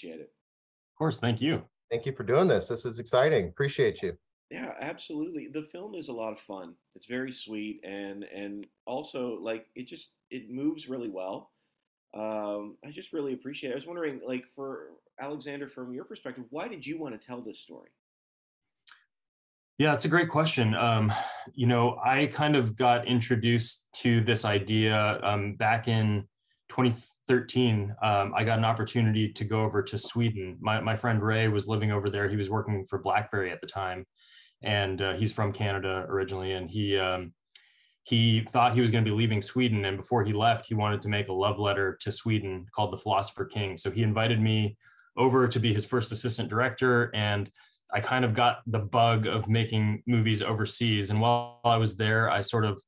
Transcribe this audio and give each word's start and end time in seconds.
appreciate 0.00 0.20
it. 0.20 0.32
Of 0.94 0.98
course, 0.98 1.18
thank 1.18 1.40
you. 1.40 1.62
Thank 1.90 2.06
you 2.06 2.12
for 2.12 2.22
doing 2.22 2.48
this. 2.48 2.68
This 2.68 2.84
is 2.84 2.98
exciting. 2.98 3.48
Appreciate 3.48 4.02
you. 4.02 4.16
Yeah, 4.50 4.72
absolutely. 4.80 5.48
The 5.52 5.62
film 5.62 5.94
is 5.94 6.08
a 6.08 6.12
lot 6.12 6.32
of 6.32 6.40
fun. 6.40 6.74
It's 6.94 7.06
very 7.06 7.32
sweet 7.32 7.80
and 7.84 8.24
and 8.24 8.66
also 8.86 9.38
like 9.40 9.66
it 9.74 9.86
just 9.86 10.10
it 10.30 10.50
moves 10.50 10.88
really 10.88 11.08
well. 11.08 11.50
Um, 12.16 12.76
I 12.84 12.90
just 12.90 13.12
really 13.12 13.34
appreciate 13.34 13.70
it. 13.70 13.74
I 13.74 13.76
was 13.76 13.86
wondering, 13.86 14.20
like, 14.26 14.42
for 14.56 14.88
Alexander, 15.20 15.68
from 15.68 15.94
your 15.94 16.04
perspective, 16.04 16.42
why 16.50 16.66
did 16.66 16.84
you 16.84 16.98
want 16.98 17.18
to 17.18 17.24
tell 17.24 17.40
this 17.40 17.60
story? 17.60 17.90
Yeah, 19.78 19.94
it's 19.94 20.06
a 20.06 20.08
great 20.08 20.28
question. 20.28 20.74
Um, 20.74 21.12
you 21.54 21.68
know, 21.68 22.00
I 22.04 22.26
kind 22.26 22.56
of 22.56 22.76
got 22.76 23.06
introduced 23.06 23.86
to 23.98 24.22
this 24.22 24.44
idea 24.44 25.20
um, 25.22 25.54
back 25.54 25.86
in 25.86 26.26
2013. 27.30 27.94
Um, 28.02 28.32
I 28.36 28.44
got 28.44 28.58
an 28.58 28.64
opportunity 28.64 29.32
to 29.32 29.44
go 29.44 29.62
over 29.62 29.82
to 29.82 29.96
Sweden. 29.96 30.58
My, 30.60 30.80
my 30.80 30.96
friend 30.96 31.22
Ray 31.22 31.48
was 31.48 31.68
living 31.68 31.92
over 31.92 32.08
there. 32.08 32.28
He 32.28 32.36
was 32.36 32.50
working 32.50 32.84
for 32.88 32.98
BlackBerry 32.98 33.52
at 33.52 33.60
the 33.60 33.66
time, 33.66 34.04
and 34.62 35.00
uh, 35.00 35.14
he's 35.14 35.32
from 35.32 35.52
Canada 35.52 36.06
originally. 36.08 36.52
And 36.52 36.68
he 36.68 36.98
um, 36.98 37.32
he 38.02 38.40
thought 38.40 38.74
he 38.74 38.80
was 38.80 38.90
going 38.90 39.04
to 39.04 39.10
be 39.10 39.16
leaving 39.16 39.40
Sweden, 39.40 39.84
and 39.84 39.96
before 39.96 40.24
he 40.24 40.32
left, 40.32 40.66
he 40.66 40.74
wanted 40.74 41.00
to 41.02 41.08
make 41.08 41.28
a 41.28 41.32
love 41.32 41.58
letter 41.58 41.96
to 42.00 42.10
Sweden 42.10 42.66
called 42.74 42.92
"The 42.92 42.98
Philosopher 42.98 43.44
King." 43.44 43.76
So 43.76 43.90
he 43.90 44.02
invited 44.02 44.40
me 44.40 44.76
over 45.16 45.46
to 45.46 45.60
be 45.60 45.72
his 45.72 45.86
first 45.86 46.10
assistant 46.10 46.48
director, 46.48 47.10
and 47.14 47.50
I 47.92 48.00
kind 48.00 48.24
of 48.24 48.34
got 48.34 48.58
the 48.66 48.78
bug 48.80 49.26
of 49.26 49.48
making 49.48 50.02
movies 50.06 50.42
overseas. 50.42 51.10
And 51.10 51.20
while 51.20 51.60
I 51.64 51.76
was 51.76 51.96
there, 51.96 52.30
I 52.30 52.40
sort 52.40 52.64
of, 52.64 52.82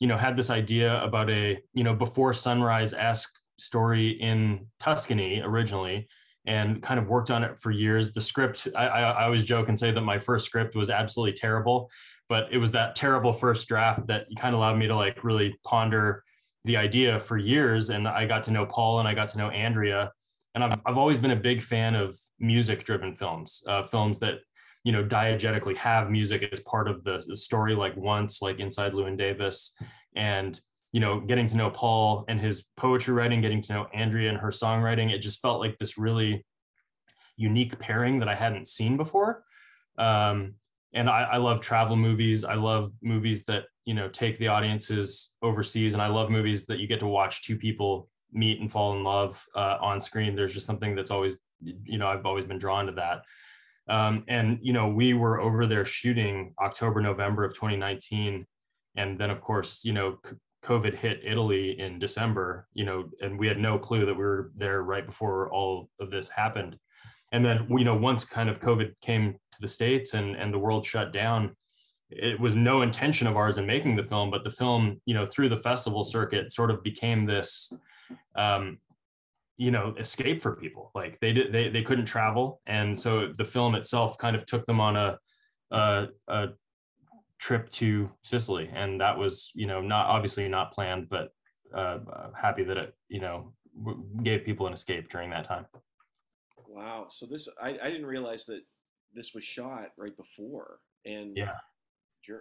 you 0.00 0.06
know, 0.06 0.16
had 0.16 0.36
this 0.36 0.50
idea 0.50 1.02
about 1.02 1.30
a, 1.30 1.58
you 1.74 1.84
know, 1.84 1.94
before 1.94 2.32
sunrise 2.32 2.92
esque 2.94 3.36
story 3.58 4.10
in 4.10 4.66
Tuscany 4.80 5.40
originally, 5.42 6.08
and 6.46 6.82
kind 6.82 7.00
of 7.00 7.08
worked 7.08 7.30
on 7.30 7.42
it 7.42 7.58
for 7.58 7.70
years. 7.70 8.12
The 8.12 8.20
script, 8.20 8.68
I, 8.76 8.86
I, 8.86 9.00
I 9.10 9.24
always 9.24 9.44
joke 9.44 9.68
and 9.68 9.78
say 9.78 9.90
that 9.90 10.00
my 10.00 10.18
first 10.18 10.46
script 10.46 10.76
was 10.76 10.90
absolutely 10.90 11.36
terrible, 11.36 11.90
but 12.28 12.48
it 12.52 12.58
was 12.58 12.72
that 12.72 12.96
terrible 12.96 13.32
first 13.32 13.66
draft 13.68 14.06
that 14.06 14.26
kind 14.38 14.54
of 14.54 14.60
allowed 14.60 14.78
me 14.78 14.86
to 14.86 14.94
like 14.94 15.24
really 15.24 15.58
ponder 15.64 16.22
the 16.64 16.76
idea 16.76 17.18
for 17.20 17.36
years. 17.36 17.90
And 17.90 18.06
I 18.06 18.26
got 18.26 18.44
to 18.44 18.50
know 18.50 18.66
Paul 18.66 19.00
and 19.00 19.08
I 19.08 19.14
got 19.14 19.28
to 19.30 19.38
know 19.38 19.50
Andrea 19.50 20.12
and 20.56 20.64
I've, 20.64 20.80
I've 20.86 20.98
always 20.98 21.18
been 21.18 21.30
a 21.30 21.36
big 21.36 21.62
fan 21.62 21.94
of 21.94 22.18
music 22.40 22.82
driven 22.82 23.14
films 23.14 23.62
uh, 23.68 23.84
films 23.84 24.18
that 24.18 24.38
you 24.82 24.90
know 24.90 25.04
diegetically 25.04 25.76
have 25.76 26.10
music 26.10 26.48
as 26.50 26.60
part 26.60 26.88
of 26.88 27.04
the, 27.04 27.22
story 27.36 27.74
like 27.74 27.96
once 27.96 28.42
like 28.42 28.58
inside 28.58 28.92
llewyn 28.92 29.16
davis 29.16 29.74
and 30.16 30.60
you 30.92 31.00
know 31.00 31.20
getting 31.20 31.46
to 31.46 31.56
know 31.56 31.70
paul 31.70 32.24
and 32.28 32.40
his 32.40 32.64
poetry 32.76 33.14
writing 33.14 33.40
getting 33.40 33.62
to 33.62 33.72
know 33.72 33.86
andrea 33.94 34.28
and 34.28 34.38
her 34.38 34.50
songwriting 34.50 35.12
it 35.12 35.18
just 35.18 35.40
felt 35.40 35.60
like 35.60 35.76
this 35.78 35.98
really 35.98 36.44
unique 37.36 37.78
pairing 37.78 38.18
that 38.18 38.28
i 38.28 38.34
hadn't 38.34 38.66
seen 38.66 38.96
before 38.96 39.42
um, 39.98 40.54
and 40.92 41.08
I, 41.10 41.22
I 41.22 41.36
love 41.38 41.60
travel 41.60 41.96
movies 41.96 42.44
i 42.44 42.54
love 42.54 42.92
movies 43.02 43.44
that 43.44 43.64
you 43.84 43.94
know 43.94 44.08
take 44.08 44.38
the 44.38 44.48
audiences 44.48 45.34
overseas 45.42 45.92
and 45.94 46.02
i 46.02 46.06
love 46.06 46.30
movies 46.30 46.66
that 46.66 46.78
you 46.78 46.86
get 46.86 47.00
to 47.00 47.06
watch 47.06 47.44
two 47.44 47.56
people 47.56 48.08
meet 48.32 48.60
and 48.60 48.70
fall 48.70 48.94
in 48.96 49.02
love 49.02 49.44
uh, 49.54 49.78
on 49.80 50.00
screen. 50.00 50.36
There's 50.36 50.54
just 50.54 50.66
something 50.66 50.94
that's 50.94 51.10
always, 51.10 51.36
you 51.60 51.98
know, 51.98 52.06
I've 52.06 52.26
always 52.26 52.44
been 52.44 52.58
drawn 52.58 52.86
to 52.86 52.92
that. 52.92 53.22
Um, 53.88 54.24
and 54.28 54.58
you 54.62 54.72
know, 54.72 54.88
we 54.88 55.14
were 55.14 55.40
over 55.40 55.66
there 55.66 55.84
shooting 55.84 56.54
October, 56.60 57.00
November 57.00 57.44
of 57.44 57.54
2019, 57.54 58.46
and 58.96 59.18
then 59.18 59.30
of 59.30 59.40
course, 59.40 59.84
you 59.84 59.92
know, 59.92 60.18
COVID 60.66 60.96
hit 60.96 61.20
Italy 61.24 61.78
in 61.78 61.98
December. 61.98 62.66
You 62.74 62.84
know, 62.84 63.04
and 63.20 63.38
we 63.38 63.46
had 63.46 63.58
no 63.58 63.78
clue 63.78 64.04
that 64.06 64.14
we 64.14 64.24
were 64.24 64.50
there 64.56 64.82
right 64.82 65.06
before 65.06 65.50
all 65.50 65.88
of 66.00 66.10
this 66.10 66.28
happened. 66.28 66.76
And 67.32 67.44
then, 67.44 67.66
you 67.70 67.84
know, 67.84 67.96
once 67.96 68.24
kind 68.24 68.48
of 68.48 68.60
COVID 68.60 68.92
came 69.00 69.32
to 69.32 69.60
the 69.60 69.68
states 69.68 70.14
and 70.14 70.36
and 70.36 70.52
the 70.52 70.58
world 70.58 70.84
shut 70.84 71.12
down, 71.12 71.56
it 72.10 72.38
was 72.38 72.54
no 72.54 72.82
intention 72.82 73.26
of 73.26 73.36
ours 73.36 73.58
in 73.58 73.66
making 73.66 73.96
the 73.96 74.04
film, 74.04 74.30
but 74.30 74.44
the 74.44 74.50
film, 74.50 75.00
you 75.06 75.14
know, 75.14 75.26
through 75.26 75.48
the 75.48 75.56
festival 75.56 76.04
circuit, 76.04 76.52
sort 76.52 76.70
of 76.70 76.82
became 76.82 77.26
this 77.26 77.72
um, 78.36 78.78
you 79.58 79.70
know 79.70 79.94
escape 79.98 80.40
for 80.40 80.56
people 80.56 80.90
like 80.94 81.18
they 81.20 81.32
did 81.32 81.52
they, 81.52 81.68
they 81.68 81.82
couldn't 81.82 82.04
travel 82.04 82.60
and 82.66 82.98
so 82.98 83.32
the 83.38 83.44
film 83.44 83.74
itself 83.74 84.18
kind 84.18 84.36
of 84.36 84.44
took 84.44 84.66
them 84.66 84.80
on 84.80 84.96
a, 84.96 85.18
a, 85.70 86.06
a 86.28 86.48
trip 87.38 87.70
to 87.70 88.10
sicily 88.22 88.70
and 88.74 89.00
that 89.00 89.16
was 89.18 89.50
you 89.54 89.66
know 89.66 89.80
not 89.80 90.06
obviously 90.06 90.48
not 90.48 90.72
planned 90.72 91.08
but 91.08 91.32
uh, 91.74 91.98
happy 92.40 92.64
that 92.64 92.76
it 92.76 92.94
you 93.08 93.20
know 93.20 93.52
gave 94.22 94.44
people 94.44 94.66
an 94.66 94.72
escape 94.72 95.10
during 95.10 95.30
that 95.30 95.44
time. 95.44 95.66
Wow. 96.68 97.08
So 97.10 97.26
this 97.26 97.48
I, 97.62 97.76
I 97.82 97.90
didn't 97.90 98.06
realize 98.06 98.46
that 98.46 98.60
this 99.14 99.32
was 99.34 99.44
shot 99.44 99.88
right 99.96 100.16
before 100.16 100.80
and 101.04 101.36
yeah. 101.36 101.52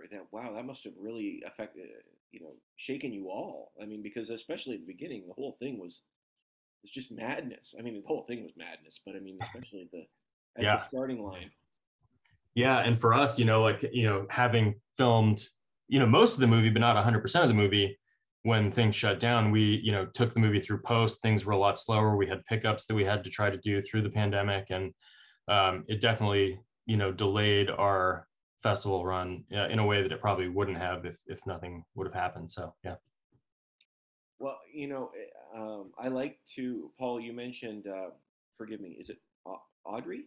That 0.10 0.26
wow 0.32 0.52
that 0.56 0.66
must 0.66 0.84
have 0.86 0.94
really 1.00 1.44
affected 1.46 1.86
you 2.32 2.40
know 2.40 2.54
shaken 2.76 3.14
you 3.14 3.30
all. 3.30 3.72
I 3.80 3.86
mean 3.86 4.02
because 4.02 4.32
especially 4.32 4.74
at 4.76 4.80
the 4.82 4.92
beginning 4.92 5.26
the 5.28 5.36
whole 5.36 5.58
thing 5.60 5.80
was 5.80 6.02
was 6.82 6.92
just 6.92 7.12
madness. 7.12 7.76
I 7.78 7.84
mean 7.84 7.94
the 7.94 8.08
whole 8.08 8.26
thing 8.28 8.42
was 8.42 8.54
madness 8.58 9.00
but 9.06 9.16
i 9.16 9.20
mean 9.20 9.38
especially 9.44 9.88
the 9.92 10.08
at 10.58 10.64
yeah. 10.64 10.78
the 10.78 10.88
starting 10.88 11.22
line 11.22 11.52
yeah 12.56 12.80
and 12.80 13.00
for 13.00 13.14
us 13.14 13.38
you 13.38 13.46
know 13.46 13.62
like 13.62 13.86
you 13.94 14.04
know 14.04 14.26
having 14.30 14.76
filmed 14.98 15.44
you 15.88 16.00
know 16.00 16.08
most 16.08 16.34
of 16.34 16.40
the 16.40 16.48
movie 16.48 16.70
but 16.70 16.80
not 16.80 16.96
100% 16.96 17.42
of 17.42 17.48
the 17.48 17.54
movie 17.54 17.98
when 18.44 18.72
things 18.72 18.96
shut 18.96 19.20
down 19.20 19.52
we 19.52 19.80
you 19.84 19.92
know 19.92 20.06
took 20.08 20.34
the 20.34 20.40
movie 20.40 20.60
through 20.60 20.80
post 20.80 21.22
things 21.22 21.46
were 21.46 21.54
a 21.54 21.58
lot 21.58 21.78
slower 21.78 22.16
we 22.16 22.28
had 22.28 22.46
pickups 22.46 22.86
that 22.86 22.96
we 22.96 23.04
had 23.04 23.24
to 23.24 23.30
try 23.30 23.50
to 23.50 23.58
do 23.58 23.82
through 23.82 24.02
the 24.02 24.10
pandemic 24.10 24.68
and 24.70 24.94
um, 25.48 25.84
it 25.88 26.02
definitely 26.02 26.60
you 26.86 26.98
know 26.98 27.12
delayed 27.12 27.70
our 27.70 28.28
festival 28.66 29.06
run 29.06 29.44
uh, 29.56 29.68
in 29.68 29.78
a 29.78 29.86
way 29.86 30.02
that 30.02 30.12
it 30.12 30.20
probably 30.20 30.50
wouldn't 30.50 30.78
have 30.78 31.06
if 31.06 31.18
if 31.28 31.40
nothing 31.46 31.86
would 31.94 32.08
have 32.08 32.16
happened. 32.16 32.50
So 32.50 32.74
yeah. 32.84 32.96
Well, 34.40 34.58
you 34.74 34.88
know, 34.88 35.12
eh, 35.16 35.60
um, 35.60 35.92
I 36.00 36.08
like 36.08 36.40
to 36.56 36.92
Paul. 36.98 37.20
You 37.20 37.32
mentioned, 37.32 37.86
uh, 37.86 38.10
forgive 38.58 38.82
me, 38.82 38.98
is 39.00 39.10
it 39.10 39.20
Audrey? 39.86 40.26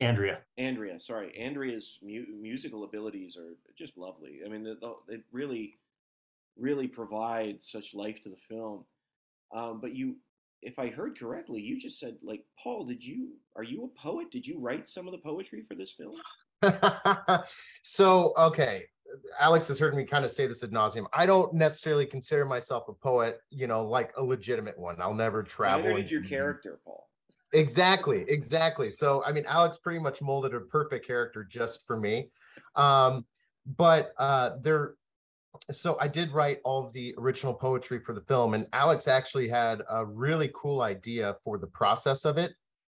Andrea. 0.00 0.38
Andrea, 0.56 0.98
sorry, 1.00 1.36
Andrea's 1.38 1.98
mu- 2.02 2.26
musical 2.40 2.84
abilities 2.84 3.36
are 3.36 3.56
just 3.76 3.96
lovely. 3.98 4.40
I 4.44 4.48
mean, 4.48 4.64
the, 4.64 4.76
the, 4.80 5.14
it 5.14 5.22
really, 5.32 5.78
really 6.58 6.88
provides 6.88 7.70
such 7.70 7.94
life 7.94 8.22
to 8.22 8.30
the 8.30 8.36
film. 8.48 8.84
Um, 9.54 9.80
but 9.80 9.94
you, 9.94 10.16
if 10.62 10.78
I 10.78 10.88
heard 10.88 11.18
correctly, 11.18 11.60
you 11.60 11.78
just 11.78 11.98
said 11.98 12.16
like, 12.22 12.44
Paul, 12.62 12.86
did 12.86 13.04
you 13.04 13.32
are 13.56 13.64
you 13.64 13.84
a 13.84 14.00
poet? 14.00 14.30
Did 14.30 14.46
you 14.46 14.58
write 14.58 14.88
some 14.88 15.06
of 15.06 15.12
the 15.12 15.18
poetry 15.18 15.64
for 15.68 15.74
this 15.74 15.92
film? 15.92 16.16
so 17.82 18.34
okay 18.36 18.84
alex 19.40 19.66
has 19.66 19.78
heard 19.78 19.94
me 19.94 20.04
kind 20.04 20.24
of 20.24 20.30
say 20.30 20.46
this 20.46 20.62
ad 20.62 20.70
nauseum 20.70 21.06
i 21.12 21.24
don't 21.24 21.54
necessarily 21.54 22.04
consider 22.04 22.44
myself 22.44 22.84
a 22.88 22.92
poet 22.92 23.40
you 23.50 23.66
know 23.66 23.86
like 23.86 24.12
a 24.18 24.22
legitimate 24.22 24.78
one 24.78 25.00
i'll 25.00 25.14
never 25.14 25.42
travel 25.42 25.82
Neither 25.84 26.02
did 26.02 26.10
your 26.10 26.22
character 26.22 26.78
paul 26.84 27.09
exactly 27.52 28.24
exactly. 28.28 28.90
So 28.90 29.22
i 29.24 29.32
mean 29.32 29.44
alex 29.46 29.78
pretty 29.78 30.00
much 30.00 30.22
molded 30.22 30.54
a 30.54 30.60
perfect 30.60 31.06
character 31.06 31.44
just 31.44 31.86
for 31.86 31.96
me. 31.96 32.28
Um 32.76 33.26
but 33.76 34.12
uh 34.18 34.52
there 34.62 34.94
so 35.72 35.96
i 36.00 36.06
did 36.06 36.32
write 36.32 36.60
all 36.64 36.86
of 36.86 36.92
the 36.92 37.14
original 37.18 37.52
poetry 37.52 37.98
for 37.98 38.14
the 38.14 38.20
film 38.22 38.54
and 38.54 38.66
alex 38.72 39.08
actually 39.08 39.48
had 39.48 39.82
a 39.90 40.04
really 40.04 40.50
cool 40.54 40.80
idea 40.80 41.36
for 41.44 41.58
the 41.58 41.66
process 41.66 42.24
of 42.24 42.38
it. 42.38 42.52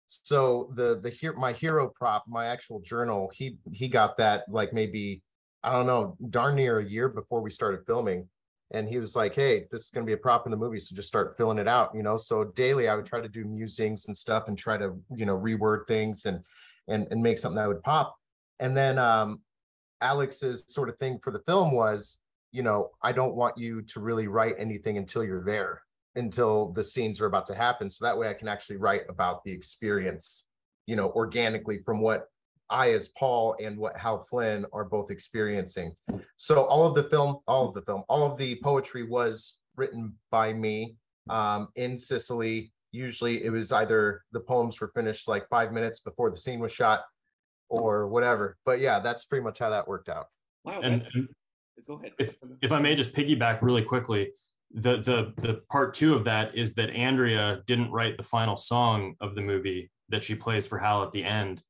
So 0.07 0.71
the 0.75 0.99
the 1.01 1.09
here 1.09 1.33
my 1.33 1.53
hero 1.53 1.91
prop 1.95 2.25
my 2.27 2.45
actual 2.45 2.79
journal 2.81 3.31
he 3.33 3.57
he 3.71 3.87
got 3.87 4.17
that 4.17 4.43
like 4.49 4.73
maybe 4.73 5.21
i 5.63 5.71
don't 5.71 5.87
know 5.87 6.15
darn 6.29 6.55
near 6.55 6.79
a 6.79 6.85
year 6.85 7.09
before 7.09 7.41
we 7.41 7.49
started 7.49 7.85
filming 7.85 8.27
and 8.73 8.89
he 8.89 8.97
was 8.97 9.15
like 9.15 9.33
hey 9.35 9.65
this 9.71 9.83
is 9.83 9.89
going 9.89 10.05
to 10.05 10.09
be 10.09 10.13
a 10.13 10.17
prop 10.17 10.45
in 10.45 10.51
the 10.51 10.57
movie 10.57 10.79
so 10.79 10.95
just 10.95 11.07
start 11.07 11.37
filling 11.37 11.59
it 11.59 11.67
out 11.67 11.91
you 11.95 12.03
know? 12.03 12.17
So 12.17 12.43
daily 12.43 12.87
i 12.89 12.95
would 12.95 13.05
try 13.05 13.21
to 13.21 13.29
do 13.29 13.45
musings 13.45 14.07
and 14.07 14.17
stuff 14.17 14.47
and 14.47 14.57
try 14.57 14.77
to 14.77 14.99
you 15.15 15.25
know 15.25 15.37
reword 15.37 15.87
things 15.87 16.25
and 16.25 16.43
and 16.87 17.07
and 17.11 17.21
make 17.21 17.37
something 17.37 17.57
that 17.57 17.67
would 17.67 17.83
pop. 17.83 18.15
And 18.59 18.75
then 18.75 18.97
um 18.97 19.41
alex's 20.01 20.65
sort 20.67 20.89
of 20.89 20.97
thing 20.97 21.17
for 21.23 21.31
the 21.31 21.39
film 21.47 21.71
was 21.71 22.17
you 22.51 22.61
know 22.61 22.91
i 23.01 23.11
don't 23.11 23.35
want 23.35 23.57
you 23.57 23.81
to 23.83 23.99
really 23.99 24.27
write 24.27 24.55
anything 24.57 24.97
until 24.97 25.23
you're 25.23 25.43
there 25.43 25.81
until 26.15 26.71
the 26.73 26.83
scenes 26.83 27.21
are 27.21 27.25
about 27.25 27.45
to 27.45 27.55
happen 27.55 27.89
so 27.89 28.03
that 28.03 28.17
way 28.17 28.27
i 28.29 28.33
can 28.33 28.49
actually 28.49 28.75
write 28.75 29.03
about 29.07 29.43
the 29.45 29.51
experience 29.51 30.45
you 30.85 30.95
know 30.95 31.09
organically 31.11 31.79
from 31.85 32.01
what 32.01 32.27
i 32.73 32.91
as 32.91 33.07
paul 33.09 33.55
and 33.61 33.77
what 33.77 33.95
hal 33.95 34.23
flynn 34.29 34.65
are 34.73 34.83
both 34.83 35.11
experiencing. 35.11 35.95
So 36.37 36.63
all 36.65 36.85
of 36.85 36.95
the 36.95 37.03
film 37.03 37.39
all 37.47 37.67
of 37.67 37.73
the 37.73 37.81
film 37.83 38.03
all 38.09 38.29
of 38.29 38.37
the 38.37 38.59
poetry 38.63 39.03
was 39.03 39.57
written 39.75 40.13
by 40.31 40.53
me 40.53 40.95
um, 41.29 41.69
in 41.75 41.97
sicily. 41.97 42.73
Usually 42.91 43.43
it 43.43 43.49
was 43.49 43.71
either 43.71 44.23
the 44.31 44.39
poems 44.39 44.81
were 44.81 44.91
finished 44.93 45.27
like 45.27 45.47
five 45.49 45.71
minutes 45.71 45.99
before 45.99 46.29
the 46.29 46.37
scene 46.37 46.59
was 46.59 46.71
shot 46.71 47.01
or 47.69 48.07
whatever. 48.07 48.57
But 48.65 48.79
yeah 48.79 48.99
that's 48.99 49.25
pretty 49.25 49.43
much 49.43 49.59
how 49.59 49.69
that 49.69 49.87
worked 49.87 50.09
out. 50.09 50.27
Wow. 50.65 50.81
And, 50.81 51.05
and 51.13 51.27
go 51.87 51.95
ahead. 51.95 52.13
if, 52.19 52.35
if 52.61 52.71
i 52.71 52.79
may 52.79 52.95
just 52.95 53.13
piggyback 53.13 53.61
really 53.61 53.81
quickly 53.81 54.31
the 54.73 54.97
the 54.97 55.33
the 55.41 55.61
part 55.69 55.93
two 55.93 56.15
of 56.15 56.23
that 56.23 56.55
is 56.55 56.73
that 56.75 56.89
Andrea 56.89 57.61
didn't 57.67 57.91
write 57.91 58.17
the 58.17 58.23
final 58.23 58.57
song 58.57 59.15
of 59.21 59.35
the 59.35 59.41
movie 59.41 59.91
that 60.09 60.23
she 60.23 60.35
plays 60.35 60.65
for 60.65 60.79
Hal 60.79 61.03
at 61.03 61.11
the 61.11 61.23
end 61.23 61.63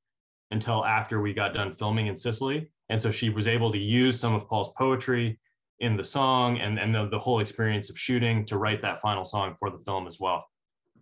until 0.54 0.86
after 0.86 1.20
we 1.20 1.34
got 1.34 1.54
done 1.54 1.74
filming 1.74 2.08
in 2.08 2.16
Sicily. 2.16 2.70
And 2.90 3.02
so 3.02 3.12
she 3.12 3.30
was 3.30 3.48
able 3.48 3.72
to 3.72 3.78
use 3.78 4.20
some 4.20 4.34
of 4.34 4.48
Paul's 4.48 4.72
poetry 4.78 5.40
in 5.80 5.98
the 5.98 6.04
song 6.04 6.60
and, 6.60 6.80
and 6.80 6.94
the, 6.96 7.10
the 7.10 7.20
whole 7.20 7.40
experience 7.42 7.90
of 7.90 8.00
shooting 8.00 8.46
to 8.46 8.58
write 8.58 8.82
that 8.84 9.02
final 9.02 9.26
song 9.26 9.56
for 9.60 9.70
the 9.70 9.80
film 9.80 10.08
as 10.08 10.20
well. 10.20 10.46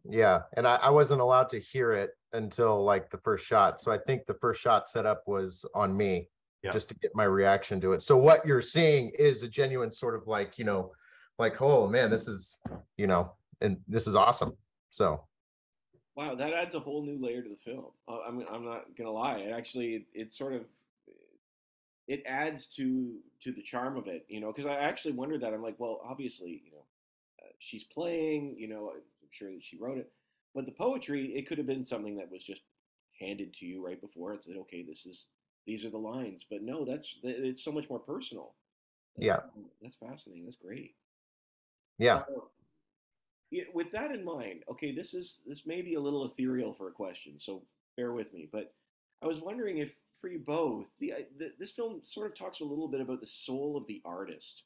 Yeah. 0.10 0.40
And 0.58 0.66
I, 0.66 0.76
I 0.78 0.90
wasn't 0.90 1.22
allowed 1.22 1.50
to 1.50 1.60
hear 1.60 1.92
it 1.92 2.12
until 2.34 2.84
like 2.84 3.12
the 3.12 3.18
first 3.18 3.46
shot. 3.46 3.80
So 3.80 3.92
I 3.92 3.98
think 4.00 4.26
the 4.26 4.34
first 4.36 4.62
shot 4.62 4.90
setup 4.90 5.24
was 5.28 5.66
on 5.76 5.96
me 5.96 6.30
yeah. 6.64 6.72
just 6.72 6.90
to 6.90 6.96
get 6.96 7.12
my 7.14 7.26
reaction 7.26 7.82
to 7.82 7.92
it. 7.92 8.02
So 8.02 8.18
what 8.18 8.46
you're 8.46 8.62
seeing 8.62 9.12
is 9.20 9.44
a 9.44 9.48
genuine 9.48 9.92
sort 9.92 10.16
of 10.16 10.28
like, 10.28 10.58
you 10.58 10.66
know, 10.66 10.92
like, 11.38 11.62
oh 11.62 11.88
man, 11.88 12.10
this 12.10 12.28
is, 12.28 12.60
you 12.98 13.06
know, 13.06 13.34
and 13.60 13.78
this 13.88 14.08
is 14.08 14.16
awesome. 14.16 14.54
So 14.92 15.26
Wow, 16.22 16.36
that 16.36 16.54
adds 16.54 16.76
a 16.76 16.80
whole 16.80 17.02
new 17.04 17.18
layer 17.20 17.42
to 17.42 17.50
the 17.50 17.56
film. 17.56 17.86
Uh, 18.08 18.20
I'm 18.28 18.46
I'm 18.52 18.64
not 18.64 18.96
gonna 18.96 19.10
lie. 19.10 19.38
It 19.38 19.52
actually 19.52 19.96
it, 19.96 20.04
it 20.14 20.32
sort 20.32 20.54
of 20.54 20.62
it 22.08 22.22
adds 22.28 22.68
to 22.76 23.16
to 23.44 23.52
the 23.52 23.64
charm 23.64 23.98
of 23.98 24.06
it, 24.06 24.26
you 24.30 24.40
know. 24.40 24.54
Because 24.54 24.68
I 24.68 24.76
actually 24.76 25.14
wondered 25.14 25.42
that. 25.42 25.52
I'm 25.52 25.64
like, 25.64 25.80
well, 25.80 26.00
obviously, 26.08 26.62
you 26.64 26.74
know, 26.74 26.86
uh, 27.42 27.50
she's 27.58 27.84
playing. 27.86 28.56
You 28.60 28.68
know, 28.68 28.92
I'm 28.94 29.30
sure 29.32 29.50
that 29.50 29.64
she 29.64 29.78
wrote 29.78 29.98
it, 29.98 30.12
but 30.54 30.68
the 30.68 30.72
poetry 30.72 31.34
it 31.36 31.48
could 31.48 31.58
have 31.58 31.66
been 31.66 31.88
something 31.88 32.16
that 32.18 32.32
was 32.32 32.44
just 32.44 32.62
handed 33.20 33.56
to 33.56 33.66
you 33.66 33.84
right 33.84 34.00
before 34.00 34.34
it 34.36 34.44
said, 34.44 34.58
okay, 34.58 34.84
this 34.84 35.08
is 35.08 35.26
these 35.66 35.86
are 35.86 35.90
the 35.90 35.98
lines. 35.98 36.46
But 36.48 36.62
no, 36.62 36.86
that's 36.86 37.16
it's 37.24 37.64
so 37.64 37.72
much 37.72 37.90
more 37.90 38.00
personal. 38.00 38.54
That's, 39.18 39.26
yeah, 39.26 39.40
that's 39.82 39.96
fascinating. 39.96 40.46
That's 40.46 40.58
great. 40.58 40.94
Yeah. 41.98 42.18
Uh, 42.18 42.42
with 43.74 43.92
that 43.92 44.12
in 44.12 44.24
mind, 44.24 44.64
okay, 44.70 44.94
this 44.94 45.14
is 45.14 45.40
this 45.46 45.66
may 45.66 45.82
be 45.82 45.96
a 45.96 46.00
little 46.00 46.26
ethereal 46.26 46.74
for 46.74 46.88
a 46.88 46.94
question, 46.94 47.34
so 47.40 47.64
bear 47.98 48.14
with 48.14 48.34
me. 48.34 48.50
But 48.52 48.74
I 49.22 49.28
was 49.28 49.42
wondering 49.42 49.78
if, 49.78 49.94
for 50.22 50.30
you 50.30 50.40
both, 50.40 50.86
the, 51.00 51.14
the 51.38 51.52
this 51.60 51.72
film 51.72 52.02
sort 52.04 52.32
of 52.32 52.38
talks 52.38 52.62
a 52.62 52.66
little 52.66 52.88
bit 52.88 53.02
about 53.02 53.20
the 53.20 53.28
soul 53.28 53.76
of 53.78 53.88
the 53.88 54.02
artist. 54.06 54.64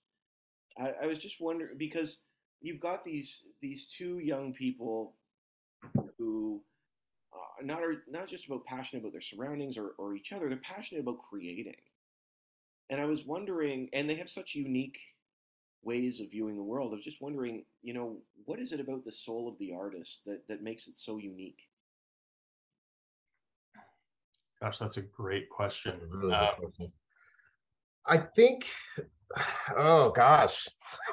I, 0.78 0.94
I 1.04 1.06
was 1.08 1.18
just 1.18 1.42
wondering 1.42 1.78
because 1.78 2.20
you've 2.62 2.80
got 2.80 3.04
these 3.04 3.42
these 3.62 3.88
two 3.88 4.20
young 4.20 4.54
people 4.54 5.16
who 6.18 6.62
are 7.34 7.64
uh, 7.64 7.66
not 7.66 7.81
are 7.81 8.04
not 8.08 8.28
just 8.28 8.46
about 8.46 8.66
passionate 8.66 9.02
about 9.02 9.14
their 9.14 9.22
surroundings 9.22 9.78
or, 9.78 9.92
or 9.98 10.16
each 10.16 10.31
other; 10.31 10.48
they're 10.48 10.58
passionate 10.58 11.02
about 11.02 11.20
creating. 11.28 11.76
And 12.92 13.02
I 13.02 13.06
was 13.06 13.26
wondering, 13.26 13.90
and 13.94 14.08
they 14.08 14.16
have 14.16 14.30
such 14.30 14.54
unique 14.54 15.00
ways 15.86 16.20
of 16.20 16.32
viewing 16.32 16.58
the 16.58 16.64
world. 16.64 16.92
I 16.92 16.96
was 16.96 17.04
just 17.04 17.22
wondering, 17.22 17.64
you 17.82 17.94
know, 17.94 18.18
what 18.46 18.60
is 18.60 18.74
it 18.74 18.80
about 18.80 19.06
the 19.06 19.12
soul 19.12 19.48
of 19.48 19.58
the 19.60 19.72
artist 19.72 20.20
that, 20.26 20.42
that 20.50 20.64
makes 20.64 20.88
it 20.88 20.98
so 20.98 21.18
unique? 21.18 21.60
Gosh, 24.62 24.80
that's 24.80 24.98
a 24.98 25.02
great 25.02 25.50
question. 25.50 26.00
Really 26.10 26.34
um, 26.34 26.50
question. 26.60 26.92
I 28.08 28.18
think, 28.18 28.68
oh 29.78 30.12
gosh, 30.12 30.68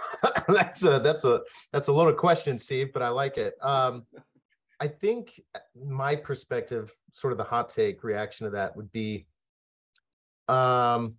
that's 0.49 0.85
a 0.85 1.01
that's 1.01 1.25
a 1.25 1.41
that's 1.73 1.89
a 1.89 1.93
loaded 1.93 2.17
question, 2.17 2.59
Steve, 2.59 2.93
but 2.93 3.03
I 3.03 3.09
like 3.09 3.39
it. 3.39 3.55
Um, 3.63 4.07
I 4.81 4.89
think 4.89 5.41
my 5.75 6.17
perspective, 6.17 6.95
sort 7.13 7.33
of 7.33 7.39
the 7.39 7.45
hot 7.45 7.69
take 7.69 8.05
reaction 8.05 8.47
to 8.47 8.51
that 8.51 8.77
would 8.77 8.91
be, 8.93 9.27
um, 10.49 11.17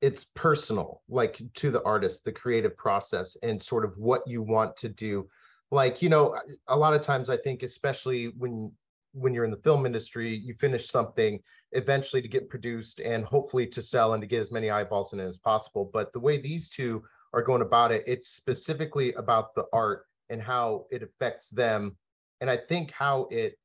it's 0.00 0.24
personal 0.34 1.02
like 1.08 1.40
to 1.54 1.70
the 1.70 1.82
artist 1.84 2.24
the 2.24 2.32
creative 2.32 2.76
process 2.76 3.36
and 3.42 3.60
sort 3.60 3.84
of 3.84 3.96
what 3.96 4.26
you 4.26 4.42
want 4.42 4.76
to 4.78 4.88
do. 4.88 5.28
Like 5.70 6.02
you 6.02 6.08
know 6.08 6.36
a 6.68 6.76
lot 6.76 6.94
of 6.94 7.00
times 7.00 7.30
i 7.30 7.36
think 7.36 7.62
especially 7.62 8.26
when 8.38 8.72
when 9.12 9.34
you're 9.34 9.44
in 9.44 9.50
the 9.50 9.56
film 9.58 9.86
industry 9.86 10.34
you 10.34 10.54
finish 10.54 10.88
something 10.88 11.40
eventually 11.72 12.22
to 12.22 12.28
get 12.28 12.48
produced 12.48 13.00
and 13.00 13.24
hopefully 13.24 13.66
to 13.66 13.82
sell 13.82 14.14
and 14.14 14.20
to 14.20 14.26
get 14.26 14.40
as 14.40 14.52
many 14.52 14.70
eyeballs 14.70 15.12
in 15.12 15.20
it 15.20 15.24
as 15.24 15.38
possible. 15.38 15.90
But 15.92 16.12
the 16.12 16.20
way 16.20 16.38
these 16.38 16.70
two 16.70 17.02
are 17.32 17.42
going 17.42 17.62
about 17.62 17.92
it 17.92 18.02
it's 18.06 18.28
specifically 18.28 19.12
about 19.14 19.54
the 19.54 19.64
art 19.72 20.06
and 20.28 20.42
how 20.42 20.86
it 20.90 21.02
affects 21.02 21.50
them 21.50 21.96
and 22.40 22.50
i 22.50 22.56
think 22.56 22.90
how 22.90 23.28
it 23.30 23.56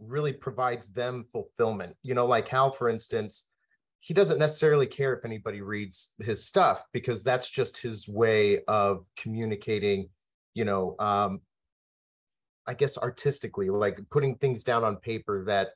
really 0.00 0.32
provides 0.32 0.90
them 0.90 1.26
fulfillment. 1.32 1.96
You 2.02 2.14
know 2.14 2.26
like 2.26 2.48
hal 2.48 2.72
for 2.72 2.88
instance 2.88 3.44
he 4.00 4.14
doesn't 4.14 4.38
necessarily 4.38 4.86
care 4.86 5.14
if 5.14 5.24
anybody 5.24 5.60
reads 5.60 6.12
his 6.20 6.46
stuff 6.46 6.82
because 6.92 7.22
that's 7.22 7.50
just 7.50 7.80
his 7.80 8.08
way 8.08 8.60
of 8.68 9.04
communicating 9.16 10.08
you 10.54 10.64
know 10.64 10.94
um 10.98 11.40
i 12.66 12.74
guess 12.74 12.96
artistically 12.98 13.70
like 13.70 14.00
putting 14.10 14.34
things 14.36 14.62
down 14.62 14.84
on 14.84 14.96
paper 14.96 15.44
that 15.44 15.70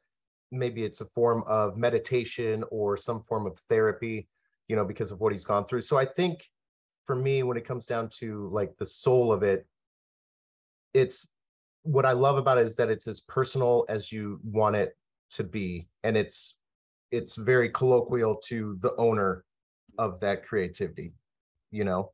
maybe 0.50 0.84
it's 0.84 1.00
a 1.00 1.06
form 1.14 1.42
of 1.46 1.76
meditation 1.76 2.64
or 2.70 2.96
some 2.96 3.22
form 3.22 3.46
of 3.46 3.58
therapy 3.68 4.28
you 4.68 4.76
know 4.76 4.84
because 4.84 5.10
of 5.10 5.20
what 5.20 5.32
he's 5.32 5.44
gone 5.44 5.64
through. 5.64 5.80
So 5.80 5.96
i 5.98 6.04
think 6.04 6.44
for 7.06 7.16
me 7.16 7.42
when 7.42 7.56
it 7.56 7.64
comes 7.64 7.86
down 7.86 8.08
to 8.20 8.48
like 8.52 8.76
the 8.78 8.86
soul 8.86 9.32
of 9.32 9.42
it 9.42 9.66
it's 10.94 11.28
what 11.82 12.06
i 12.06 12.12
love 12.12 12.36
about 12.36 12.58
it 12.58 12.66
is 12.66 12.76
that 12.76 12.90
it's 12.90 13.08
as 13.08 13.20
personal 13.20 13.84
as 13.88 14.12
you 14.12 14.38
want 14.44 14.76
it 14.76 14.96
to 15.32 15.44
be. 15.44 15.88
And 16.04 16.16
it's 16.16 16.58
it's 17.12 17.36
very 17.36 17.68
colloquial 17.68 18.34
to 18.34 18.76
the 18.80 18.94
owner 18.96 19.44
of 19.98 20.18
that 20.20 20.44
creativity 20.44 21.12
you 21.70 21.84
know? 21.84 22.12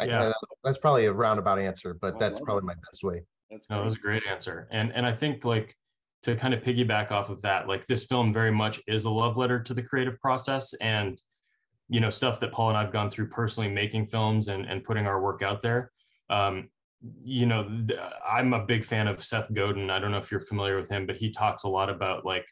Yeah. 0.00 0.30
I, 0.30 0.32
that's 0.64 0.78
probably 0.78 1.06
a 1.06 1.12
roundabout 1.12 1.60
answer 1.60 1.94
but 1.94 2.18
that's 2.18 2.40
probably 2.40 2.64
my 2.64 2.74
best 2.74 3.04
way. 3.04 3.22
That's 3.50 3.64
no, 3.70 3.76
that 3.76 3.84
was 3.84 3.94
a 3.94 3.98
great. 3.98 4.24
answer. 4.28 4.66
And 4.72 4.92
and 4.94 5.06
i 5.06 5.12
think 5.12 5.44
like 5.44 5.76
to 6.24 6.34
kind 6.34 6.54
of 6.54 6.62
piggyback 6.62 7.10
off 7.12 7.30
of 7.30 7.42
that 7.42 7.68
like 7.68 7.86
this 7.86 8.04
film 8.04 8.32
very 8.32 8.50
much 8.50 8.80
is 8.88 9.04
a 9.04 9.10
love 9.10 9.36
letter 9.36 9.60
to 9.60 9.74
the 9.74 9.82
creative 9.82 10.20
process 10.20 10.72
and 10.74 11.20
you 11.88 12.00
know 12.00 12.10
stuff 12.10 12.40
that 12.40 12.52
paul 12.52 12.68
and 12.68 12.78
i've 12.78 12.92
gone 12.92 13.10
through 13.10 13.28
personally 13.28 13.68
making 13.68 14.06
films 14.06 14.48
and 14.48 14.66
and 14.66 14.84
putting 14.84 15.06
our 15.06 15.20
work 15.20 15.42
out 15.42 15.62
there. 15.62 15.92
Um, 16.30 16.68
you 17.24 17.46
know, 17.46 17.68
I'm 18.26 18.52
a 18.52 18.64
big 18.64 18.84
fan 18.84 19.08
of 19.08 19.24
Seth 19.24 19.52
Godin. 19.52 19.90
I 19.90 19.98
don't 19.98 20.12
know 20.12 20.18
if 20.18 20.30
you're 20.30 20.40
familiar 20.40 20.78
with 20.78 20.88
him, 20.88 21.06
but 21.06 21.16
he 21.16 21.30
talks 21.30 21.64
a 21.64 21.68
lot 21.68 21.90
about 21.90 22.24
like, 22.24 22.46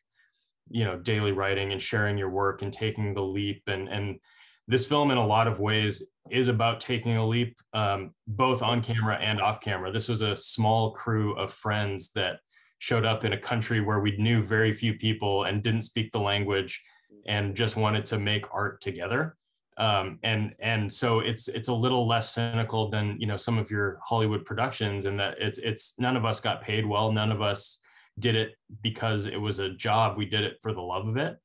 you 0.70 0.84
know, 0.84 0.98
daily 0.98 1.32
writing 1.32 1.72
and 1.72 1.80
sharing 1.80 2.18
your 2.18 2.30
work 2.30 2.62
and 2.62 2.72
taking 2.72 3.14
the 3.14 3.22
leap. 3.22 3.62
And 3.66 3.88
and 3.88 4.18
this 4.66 4.86
film, 4.86 5.10
in 5.10 5.18
a 5.18 5.26
lot 5.26 5.48
of 5.48 5.60
ways, 5.60 6.06
is 6.30 6.48
about 6.48 6.80
taking 6.80 7.16
a 7.16 7.26
leap, 7.26 7.56
um, 7.72 8.12
both 8.26 8.62
on 8.62 8.82
camera 8.82 9.16
and 9.16 9.40
off 9.40 9.60
camera. 9.60 9.90
This 9.90 10.08
was 10.08 10.22
a 10.22 10.36
small 10.36 10.92
crew 10.92 11.34
of 11.34 11.52
friends 11.52 12.10
that 12.14 12.38
showed 12.78 13.04
up 13.04 13.24
in 13.24 13.32
a 13.32 13.38
country 13.38 13.80
where 13.80 14.00
we 14.00 14.16
knew 14.16 14.42
very 14.42 14.72
few 14.72 14.94
people 14.94 15.44
and 15.44 15.62
didn't 15.62 15.82
speak 15.82 16.12
the 16.12 16.20
language, 16.20 16.82
and 17.26 17.54
just 17.54 17.76
wanted 17.76 18.06
to 18.06 18.18
make 18.18 18.46
art 18.52 18.80
together 18.80 19.36
um, 19.76 20.18
and 20.22 20.54
and 20.58 20.92
so 20.92 21.20
it's 21.20 21.48
it's 21.48 21.68
a 21.68 21.74
little 21.74 22.06
less 22.06 22.34
cynical 22.34 22.90
than 22.90 23.16
you 23.20 23.26
know 23.26 23.36
some 23.36 23.58
of 23.58 23.70
your 23.70 23.98
Hollywood 24.04 24.44
productions, 24.44 25.04
and 25.04 25.18
that 25.18 25.36
it's 25.38 25.58
it's 25.58 25.94
none 25.98 26.16
of 26.16 26.24
us 26.24 26.40
got 26.40 26.62
paid 26.62 26.84
well, 26.84 27.12
none 27.12 27.32
of 27.32 27.40
us 27.40 27.78
did 28.18 28.34
it 28.34 28.52
because 28.82 29.26
it 29.26 29.40
was 29.40 29.58
a 29.58 29.70
job. 29.70 30.16
We 30.16 30.26
did 30.26 30.44
it 30.44 30.58
for 30.60 30.72
the 30.72 30.82
love 30.82 31.08
of 31.08 31.16
it. 31.16 31.36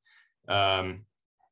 Um, 0.47 1.05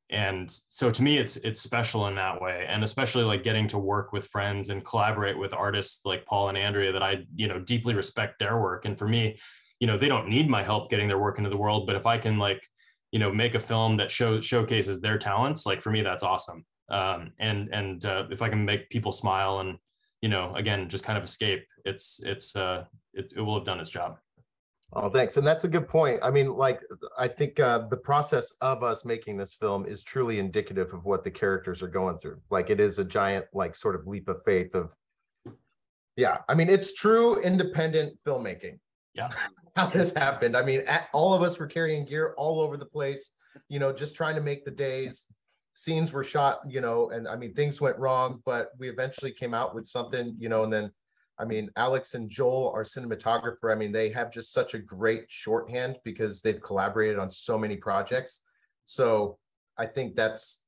and 0.10 0.50
so 0.52 0.92
to 0.92 1.02
me 1.02 1.18
it's 1.18 1.38
it's 1.38 1.60
special 1.60 2.08
in 2.08 2.16
that 2.16 2.40
way 2.40 2.66
and 2.70 2.84
especially 2.84 3.24
like 3.24 3.44
getting 3.44 3.68
to 3.68 3.80
work 3.80 4.14
with 4.14 4.28
friends 4.28 4.70
and 4.70 4.86
collaborate 4.86 5.38
with 5.38 5.54
artists 5.54 6.06
like 6.06 6.26
paul 6.26 6.50
and 6.50 6.58
andrea 6.58 6.92
that 6.92 7.02
i 7.02 7.26
you 7.36 7.48
know 7.48 7.60
deeply 7.60 7.96
respect 7.96 8.38
their 8.38 8.60
work 8.60 8.86
and 8.86 8.98
for 8.98 9.08
me 9.08 9.38
you 9.80 9.88
know 9.88 9.98
they 9.98 10.08
don't 10.08 10.30
need 10.30 10.50
my 10.50 10.62
help 10.62 10.90
getting 10.90 11.08
their 11.08 11.18
work 11.18 11.38
into 11.38 11.50
the 11.50 11.58
world 11.58 11.88
but 11.88 11.96
if 11.96 12.06
i 12.06 12.18
can 12.18 12.38
like 12.38 12.68
you 13.14 13.20
know 13.20 13.32
make 13.32 13.56
a 13.56 13.60
film 13.60 13.96
that 13.96 14.12
show 14.12 14.42
showcases 14.42 15.00
their 15.00 15.18
talents 15.18 15.66
like 15.66 15.82
for 15.82 15.92
me 15.92 16.02
that's 16.02 16.24
awesome 16.24 16.66
um, 16.90 17.32
and 17.40 17.70
and 17.74 18.06
uh, 18.06 18.26
if 18.30 18.42
I 18.42 18.50
can 18.50 18.64
make 18.64 18.90
people 18.90 19.12
smile 19.12 19.60
and 19.60 19.78
you 20.22 20.30
know 20.30 20.54
again 20.56 20.90
just 20.90 21.04
kind 21.04 21.18
of 21.18 21.24
escape, 21.24 21.66
it's 21.86 22.22
it's 22.24 22.56
uh, 22.56 22.86
it, 23.14 23.34
it 23.36 23.42
will 23.42 23.56
have 23.56 23.66
done 23.66 23.80
its 23.80 23.90
job. 23.90 24.18
Oh, 24.96 25.10
thanks. 25.10 25.38
And 25.38 25.48
that's 25.48 25.64
a 25.64 25.68
good 25.68 25.88
point. 25.88 26.20
I 26.22 26.30
mean, 26.30 26.54
like, 26.54 26.80
I 27.18 27.28
think 27.28 27.60
uh, 27.60 27.88
the 27.88 27.98
process 27.98 28.54
of 28.62 28.84
us 28.84 29.04
making 29.04 29.38
this 29.38 29.56
film 29.56 29.88
is 29.88 30.04
truly 30.04 30.38
indicative 30.38 30.94
of 30.94 31.04
what 31.04 31.24
the 31.24 31.32
characters 31.32 31.82
are 31.82 31.88
going 31.88 32.20
through. 32.20 32.40
Like, 32.52 32.70
it 32.70 32.80
is 32.80 33.00
a 33.00 33.04
giant, 33.04 33.46
like, 33.56 33.74
sort 33.74 33.96
of 33.96 34.06
leap 34.06 34.28
of 34.28 34.44
faith 34.46 34.76
of, 34.76 34.96
yeah. 36.16 36.38
I 36.48 36.54
mean, 36.54 36.70
it's 36.70 36.94
true 36.94 37.42
independent 37.42 38.20
filmmaking. 38.24 38.78
Yeah. 39.14 39.30
How 39.76 39.88
this 39.88 40.14
happened. 40.14 40.56
I 40.56 40.62
mean, 40.62 40.82
at, 40.88 41.08
all 41.14 41.34
of 41.34 41.42
us 41.42 41.58
were 41.58 41.68
carrying 41.68 42.06
gear 42.06 42.36
all 42.38 42.62
over 42.62 42.78
the 42.78 42.86
place, 42.86 43.32
you 43.70 43.80
know, 43.80 43.92
just 43.92 44.16
trying 44.16 44.36
to 44.36 44.42
make 44.42 44.66
the 44.66 44.72
days 44.72 45.28
scenes 45.74 46.12
were 46.12 46.24
shot, 46.24 46.60
you 46.68 46.82
know, 46.82 47.10
and 47.10 47.28
I 47.28 47.36
mean, 47.36 47.54
things 47.54 47.82
went 47.82 47.98
wrong, 47.98 48.42
but 48.46 48.70
we 48.78 48.90
eventually 48.90 49.32
came 49.32 49.54
out 49.54 49.74
with 49.74 49.88
something, 49.88 50.36
you 50.38 50.50
know, 50.50 50.64
and 50.64 50.72
then, 50.72 50.92
I 51.40 51.46
mean, 51.46 51.72
Alex 51.76 52.14
and 52.14 52.30
Joel, 52.30 52.72
our 52.76 52.84
cinematographer, 52.84 53.72
I 53.72 53.76
mean, 53.76 53.92
they 53.92 54.12
have 54.12 54.32
just 54.32 54.54
such 54.54 54.76
a 54.76 54.80
great 54.80 55.26
shorthand 55.30 55.98
because 56.04 56.42
they've 56.42 56.62
collaborated 56.62 57.18
on 57.18 57.32
so 57.32 57.58
many 57.58 57.76
projects. 57.76 58.42
So 58.86 59.40
I 59.78 59.88
think 59.88 60.16
that's, 60.16 60.64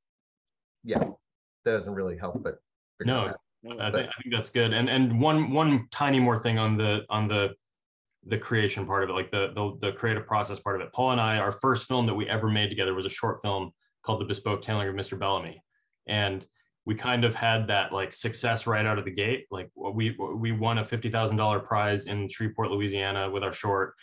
yeah, 0.84 1.00
that 1.00 1.72
doesn't 1.72 1.94
really 1.94 2.18
help, 2.18 2.42
but 2.44 2.56
no, 3.02 3.32
I 3.80 3.92
think, 3.92 4.10
I 4.10 4.22
think 4.22 4.34
that's 4.34 4.50
good. 4.50 4.74
And 4.74 4.90
and 4.90 5.20
one 5.20 5.52
one 5.52 5.88
tiny 5.92 6.20
more 6.20 6.40
thing 6.40 6.60
on 6.60 6.78
the 6.78 7.04
on 7.10 7.28
the 7.28 7.56
the 8.26 8.38
creation 8.38 8.86
part 8.86 9.04
of 9.04 9.10
it, 9.10 9.14
like 9.14 9.32
the, 9.32 9.52
the 9.54 9.78
the 9.88 9.92
creative 9.94 10.26
process 10.26 10.60
part 10.60 10.80
of 10.80 10.82
it. 10.86 10.94
Paul 10.94 11.12
and 11.12 11.22
I, 11.22 11.38
our 11.38 11.52
first 11.52 11.88
film 11.88 12.06
that 12.08 12.14
we 12.14 12.28
ever 12.28 12.50
made 12.50 12.70
together 12.70 12.94
was 12.94 13.06
a 13.06 13.10
short 13.10 13.42
film 13.42 13.72
called 14.04 14.22
The 14.22 14.26
Bespoke 14.26 14.62
Tailoring 14.62 14.90
of 14.90 14.96
Mr. 14.96 15.18
Bellamy, 15.18 15.62
and 16.08 16.46
we 16.86 16.96
kind 16.96 17.24
of 17.24 17.36
had 17.36 17.68
that 17.68 17.92
like 17.92 18.14
success 18.14 18.68
right 18.68 18.86
out 18.86 19.00
of 19.00 19.06
the 19.06 19.12
gate. 19.12 19.46
Like 19.52 19.70
we 19.76 20.16
we 20.18 20.52
won 20.52 20.80
a 20.80 20.84
fifty 20.84 21.10
thousand 21.10 21.38
dollar 21.38 21.60
prize 21.60 22.08
in 22.08 22.28
Shreveport, 22.28 22.72
Louisiana, 22.72 23.30
with 23.30 23.44
our 23.44 23.54
short. 23.54 23.96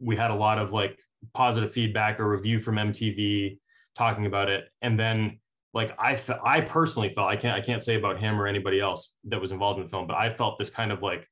We 0.00 0.16
had 0.16 0.30
a 0.30 0.36
lot 0.36 0.58
of 0.58 0.72
like 0.72 0.98
positive 1.34 1.72
feedback, 1.72 2.18
or 2.20 2.28
review 2.28 2.60
from 2.60 2.76
MTV 2.76 3.58
talking 3.96 4.26
about 4.26 4.48
it, 4.48 4.64
and 4.82 4.98
then 4.98 5.38
like 5.72 5.94
I 5.98 6.16
fe- 6.16 6.38
I 6.42 6.60
personally 6.62 7.10
felt 7.10 7.28
I 7.28 7.36
can't 7.36 7.56
I 7.56 7.60
can't 7.60 7.82
say 7.82 7.96
about 7.96 8.18
him 8.18 8.40
or 8.40 8.46
anybody 8.46 8.80
else 8.80 9.14
that 9.24 9.40
was 9.40 9.52
involved 9.52 9.78
in 9.78 9.84
the 9.84 9.90
film, 9.90 10.06
but 10.06 10.16
I 10.16 10.30
felt 10.30 10.58
this 10.58 10.70
kind 10.70 10.90
of 10.90 11.02
like, 11.02 11.28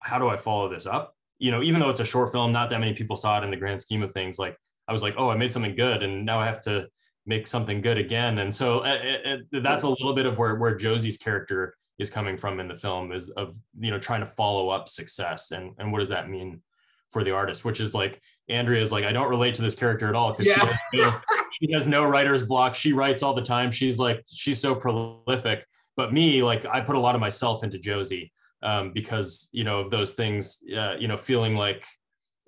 how 0.00 0.18
do 0.18 0.28
I 0.28 0.36
follow 0.36 0.68
this 0.68 0.86
up? 0.86 1.14
You 1.40 1.50
know, 1.50 1.62
even 1.62 1.80
though 1.80 1.90
it's 1.90 2.00
a 2.00 2.04
short 2.04 2.30
film, 2.30 2.52
not 2.52 2.70
that 2.70 2.78
many 2.78 2.92
people 2.92 3.16
saw 3.16 3.40
it 3.40 3.44
in 3.44 3.50
the 3.50 3.56
grand 3.56 3.82
scheme 3.82 4.02
of 4.02 4.12
things. 4.12 4.38
Like 4.38 4.56
I 4.86 4.92
was 4.92 5.02
like, 5.02 5.14
oh, 5.18 5.30
I 5.30 5.36
made 5.36 5.52
something 5.52 5.74
good, 5.74 6.02
and 6.04 6.24
now 6.24 6.38
I 6.38 6.46
have 6.46 6.60
to 6.62 6.86
make 7.26 7.46
something 7.46 7.80
good 7.80 7.98
again. 7.98 8.38
And 8.38 8.54
so 8.54 8.84
it, 8.84 9.46
it, 9.52 9.62
that's 9.62 9.82
a 9.82 9.88
little 9.88 10.14
bit 10.14 10.26
of 10.26 10.38
where 10.38 10.54
where 10.54 10.76
Josie's 10.76 11.18
character 11.18 11.74
is 11.98 12.10
coming 12.10 12.36
from 12.36 12.60
in 12.60 12.68
the 12.68 12.76
film 12.76 13.10
is 13.12 13.28
of 13.30 13.56
you 13.78 13.90
know 13.90 13.98
trying 13.98 14.20
to 14.20 14.26
follow 14.26 14.68
up 14.68 14.88
success 14.88 15.50
and 15.50 15.72
and 15.78 15.90
what 15.90 15.98
does 15.98 16.08
that 16.08 16.30
mean 16.30 16.62
for 17.10 17.24
the 17.24 17.32
artist, 17.32 17.64
which 17.64 17.80
is 17.80 17.94
like 17.94 18.20
Andrea 18.48 18.82
is 18.82 18.92
like, 18.92 19.04
I 19.04 19.12
don't 19.12 19.28
relate 19.28 19.54
to 19.56 19.62
this 19.62 19.74
character 19.74 20.08
at 20.08 20.14
all 20.14 20.32
because 20.32 20.46
yeah. 20.46 20.78
she, 20.92 21.66
she, 21.66 21.72
has 21.72 21.86
no 21.86 22.04
writer's 22.04 22.44
block. 22.44 22.74
She 22.74 22.92
writes 22.92 23.22
all 23.22 23.34
the 23.34 23.42
time. 23.42 23.72
She's 23.72 23.98
like, 23.98 24.24
she's 24.28 24.60
so 24.60 24.74
prolific. 24.74 25.64
But 25.96 26.12
me, 26.12 26.42
like, 26.42 26.64
I 26.66 26.80
put 26.80 26.96
a 26.96 27.00
lot 27.00 27.14
of 27.14 27.20
myself 27.20 27.64
into 27.64 27.78
Josie 27.78 28.32
um, 28.62 28.92
because 28.92 29.48
you 29.52 29.64
know 29.64 29.80
of 29.80 29.90
those 29.90 30.14
things. 30.14 30.58
Uh, 30.76 30.94
you 30.98 31.08
know, 31.08 31.16
feeling 31.16 31.56
like 31.56 31.84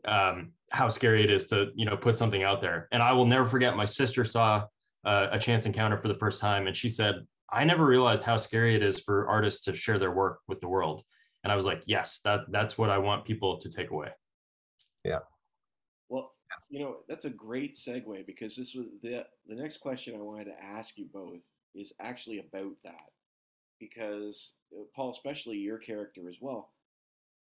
um, 0.06 0.52
how 0.70 0.88
scary 0.88 1.22
it 1.22 1.30
is 1.30 1.46
to 1.46 1.70
you 1.74 1.84
know 1.84 1.96
put 1.96 2.16
something 2.16 2.42
out 2.42 2.60
there. 2.60 2.88
And 2.92 3.02
I 3.02 3.12
will 3.12 3.26
never 3.26 3.46
forget. 3.46 3.76
My 3.76 3.84
sister 3.84 4.24
saw 4.24 4.66
uh, 5.04 5.28
a 5.30 5.38
chance 5.38 5.66
encounter 5.66 5.96
for 5.96 6.08
the 6.08 6.14
first 6.14 6.40
time, 6.40 6.66
and 6.66 6.76
she 6.76 6.88
said, 6.88 7.26
"I 7.50 7.64
never 7.64 7.84
realized 7.84 8.22
how 8.22 8.36
scary 8.36 8.74
it 8.74 8.82
is 8.82 9.00
for 9.00 9.28
artists 9.28 9.62
to 9.62 9.72
share 9.72 9.98
their 9.98 10.12
work 10.12 10.40
with 10.48 10.60
the 10.60 10.68
world." 10.68 11.02
And 11.44 11.52
I 11.52 11.56
was 11.56 11.66
like, 11.66 11.82
"Yes, 11.86 12.20
that 12.24 12.40
that's 12.50 12.76
what 12.76 12.90
I 12.90 12.98
want 12.98 13.24
people 13.24 13.58
to 13.58 13.70
take 13.70 13.90
away." 13.90 14.10
Yeah. 15.04 15.20
Well, 16.08 16.32
you 16.68 16.80
know, 16.80 16.98
that's 17.08 17.24
a 17.24 17.30
great 17.30 17.76
segue 17.76 18.26
because 18.26 18.56
this 18.56 18.74
was 18.74 18.86
the 19.02 19.24
the 19.46 19.54
next 19.54 19.78
question 19.80 20.14
I 20.14 20.22
wanted 20.22 20.46
to 20.46 20.62
ask 20.62 20.96
you 20.96 21.06
both 21.12 21.40
is 21.74 21.92
actually 22.00 22.38
about 22.38 22.72
that. 22.84 23.10
Because 23.82 24.52
uh, 24.72 24.84
Paul, 24.94 25.10
especially 25.10 25.56
your 25.56 25.78
character 25.78 26.28
as 26.28 26.36
well. 26.40 26.70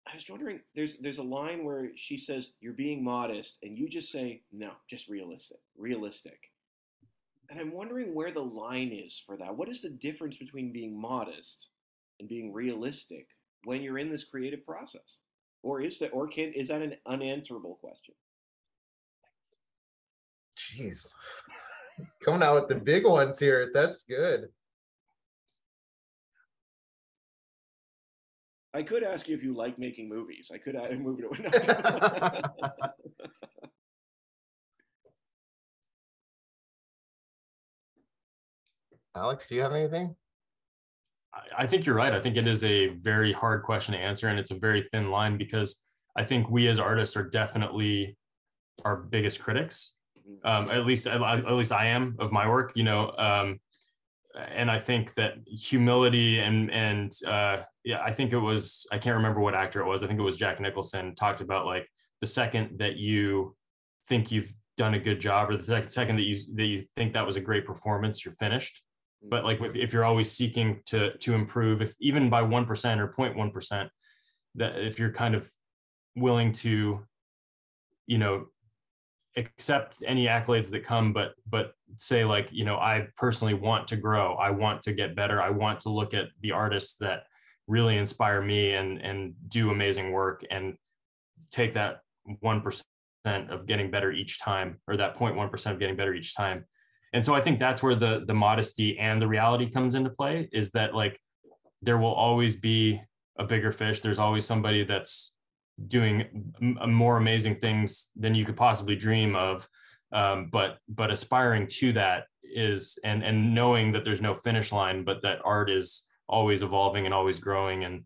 I 0.07 0.15
was 0.15 0.25
wondering, 0.29 0.59
there's 0.75 0.97
there's 1.01 1.17
a 1.17 1.23
line 1.23 1.63
where 1.63 1.89
she 1.95 2.17
says 2.17 2.49
you're 2.59 2.73
being 2.73 3.03
modest, 3.03 3.57
and 3.63 3.77
you 3.77 3.89
just 3.89 4.11
say 4.11 4.41
no, 4.51 4.71
just 4.87 5.07
realistic, 5.07 5.57
realistic. 5.77 6.37
And 7.49 7.59
I'm 7.59 7.71
wondering 7.71 8.13
where 8.13 8.31
the 8.31 8.41
line 8.41 8.91
is 8.91 9.21
for 9.25 9.37
that. 9.37 9.55
What 9.55 9.69
is 9.69 9.81
the 9.81 9.89
difference 9.89 10.37
between 10.37 10.73
being 10.73 10.99
modest 10.99 11.69
and 12.19 12.29
being 12.29 12.53
realistic 12.53 13.27
when 13.63 13.81
you're 13.81 13.97
in 13.97 14.11
this 14.11 14.23
creative 14.23 14.65
process? 14.65 15.19
or 15.65 15.81
is 15.81 15.97
that 15.99 16.09
or 16.09 16.27
can 16.27 16.53
is 16.53 16.69
that 16.69 16.81
an 16.81 16.95
unanswerable 17.07 17.77
question? 17.81 18.13
Jeez, 20.55 21.11
coming 22.23 22.43
out 22.43 22.55
with 22.55 22.69
the 22.69 22.75
big 22.75 23.03
ones 23.03 23.39
here. 23.39 23.71
That's 23.73 24.05
good. 24.05 24.47
I 28.75 28.83
could 28.83 29.03
ask 29.03 29.29
you 29.29 29.35
if 29.35 29.41
you 29.41 29.55
like 29.55 29.79
making 29.79 30.09
movies. 30.09 30.51
I 30.53 30.57
could 30.57 30.75
move 30.99 31.19
it 31.19 31.25
away. 31.25 31.39
Alex, 39.15 39.47
do 39.47 39.55
you 39.55 39.61
have 39.61 39.71
anything? 39.71 40.13
I 41.57 41.65
think 41.65 41.85
you're 41.85 41.95
right. 41.95 42.11
I 42.11 42.19
think 42.19 42.35
it 42.35 42.47
is 42.47 42.65
a 42.65 42.87
very 42.87 43.31
hard 43.31 43.63
question 43.63 43.93
to 43.93 43.99
answer, 43.99 44.27
and 44.27 44.37
it's 44.37 44.51
a 44.51 44.59
very 44.59 44.83
thin 44.83 45.09
line 45.09 45.37
because 45.37 45.81
I 46.17 46.25
think 46.25 46.49
we 46.49 46.67
as 46.67 46.77
artists 46.77 47.15
are 47.15 47.23
definitely 47.23 48.17
our 48.83 48.97
biggest 48.97 49.39
critics. 49.41 49.93
Mm-hmm. 50.19 50.45
Um, 50.45 50.69
at 50.69 50.85
least, 50.85 51.07
at 51.07 51.45
least 51.45 51.71
I 51.71 51.85
am 51.87 52.17
of 52.19 52.33
my 52.33 52.49
work. 52.49 52.73
You 52.75 52.83
know, 52.83 53.11
um, 53.17 53.61
and 54.35 54.69
I 54.69 54.79
think 54.79 55.13
that 55.15 55.35
humility 55.45 56.39
and 56.39 56.71
and 56.71 57.11
uh, 57.27 57.63
yeah, 57.83 58.01
I 58.03 58.11
think 58.11 58.33
it 58.33 58.39
was 58.39 58.85
I 58.91 58.97
can't 58.97 59.15
remember 59.15 59.39
what 59.39 59.55
actor 59.55 59.81
it 59.81 59.87
was. 59.87 60.03
I 60.03 60.07
think 60.07 60.19
it 60.19 60.23
was 60.23 60.37
Jack 60.37 60.59
Nicholson 60.59 61.15
talked 61.15 61.41
about 61.41 61.65
like 61.65 61.87
the 62.21 62.27
second 62.27 62.79
that 62.79 62.97
you 62.97 63.55
think 64.07 64.31
you've 64.31 64.53
done 64.77 64.93
a 64.93 64.99
good 64.99 65.19
job, 65.19 65.49
or 65.49 65.57
the 65.57 65.87
second 65.89 66.17
that 66.17 66.23
you 66.23 66.37
that 66.55 66.65
you 66.65 66.85
think 66.95 67.13
that 67.13 67.25
was 67.25 67.37
a 67.37 67.41
great 67.41 67.65
performance, 67.65 68.25
you're 68.25 68.33
finished 68.35 68.81
but 69.29 69.43
like 69.43 69.59
if 69.75 69.93
you're 69.93 70.05
always 70.05 70.31
seeking 70.31 70.81
to 70.85 71.17
to 71.17 71.33
improve 71.33 71.81
if 71.81 71.95
even 71.99 72.29
by 72.29 72.41
1% 72.41 72.99
or 72.99 73.07
0.1% 73.07 73.89
that 74.55 74.79
if 74.79 74.99
you're 74.99 75.11
kind 75.11 75.35
of 75.35 75.49
willing 76.15 76.51
to 76.51 77.05
you 78.07 78.17
know 78.17 78.45
accept 79.37 80.03
any 80.05 80.27
accolades 80.27 80.71
that 80.71 80.85
come 80.85 81.11
but 81.11 81.33
but 81.49 81.73
say 81.97 82.23
like 82.23 82.47
you 82.51 82.63
know 82.63 82.77
i 82.77 83.05
personally 83.17 83.53
want 83.53 83.87
to 83.87 83.97
grow. 83.97 84.35
I 84.35 84.49
want 84.51 84.81
to 84.83 84.93
get 84.93 85.15
better. 85.15 85.41
I 85.41 85.49
want 85.49 85.81
to 85.81 85.89
look 85.89 86.13
at 86.13 86.27
the 86.41 86.51
artists 86.51 86.95
that 86.97 87.23
really 87.67 87.97
inspire 87.97 88.41
me 88.41 88.73
and 88.73 88.99
and 89.01 89.33
do 89.47 89.71
amazing 89.71 90.11
work 90.11 90.43
and 90.49 90.75
take 91.51 91.73
that 91.73 91.99
1% 92.43 92.83
of 93.49 93.65
getting 93.65 93.91
better 93.91 94.11
each 94.11 94.39
time 94.39 94.79
or 94.87 94.97
that 94.97 95.17
0.1% 95.17 95.71
of 95.71 95.79
getting 95.79 95.95
better 95.95 96.13
each 96.13 96.35
time. 96.35 96.65
And 97.13 97.23
so 97.23 97.33
i 97.33 97.41
think 97.41 97.59
that's 97.59 97.81
where 97.81 97.95
the 97.95 98.23
the 98.27 98.33
modesty 98.33 98.97
and 98.99 99.21
the 99.21 99.27
reality 99.27 99.69
comes 99.69 99.95
into 99.95 100.09
play 100.09 100.49
is 100.51 100.71
that 100.71 100.93
like 100.93 101.19
there 101.81 101.97
will 101.97 102.13
always 102.13 102.55
be 102.55 103.01
a 103.37 103.43
bigger 103.43 103.71
fish. 103.71 103.99
There's 103.99 104.19
always 104.19 104.45
somebody 104.45 104.83
that's 104.83 105.34
doing 105.87 106.53
m- 106.61 106.93
more 106.93 107.17
amazing 107.17 107.55
things 107.55 108.09
than 108.15 108.35
you 108.35 108.45
could 108.45 108.57
possibly 108.57 108.95
dream 108.95 109.35
of. 109.35 109.67
Um, 110.11 110.49
but 110.51 110.77
but 110.87 111.11
aspiring 111.11 111.67
to 111.67 111.93
that 111.93 112.25
is 112.43 112.97
and 113.03 113.23
and 113.23 113.53
knowing 113.53 113.91
that 113.91 114.05
there's 114.05 114.21
no 114.21 114.33
finish 114.33 114.71
line 114.71 115.03
but 115.03 115.21
that 115.23 115.39
art 115.43 115.69
is 115.69 116.03
always 116.27 116.61
evolving 116.61 117.05
and 117.05 117.13
always 117.13 117.39
growing. 117.39 117.83
And 117.83 118.03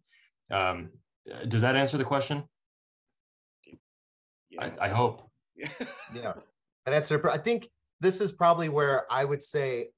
um, 0.51 0.89
does 1.47 1.61
that 1.61 1.75
answer 1.75 1.97
the 1.97 2.03
question? 2.03 2.43
Yeah. 4.49 4.71
I, 4.79 4.85
I 4.85 4.89
hope. 4.89 5.29
Yeah. 5.55 5.87
Yeah 6.15 6.33
and 6.85 6.95
answer 6.95 7.29
i 7.29 7.37
think 7.37 7.69
this 8.01 8.21
is 8.21 8.31
probably 8.31 8.69
where 8.69 9.05
I 9.11 9.25
would 9.25 9.43
say 9.43 9.89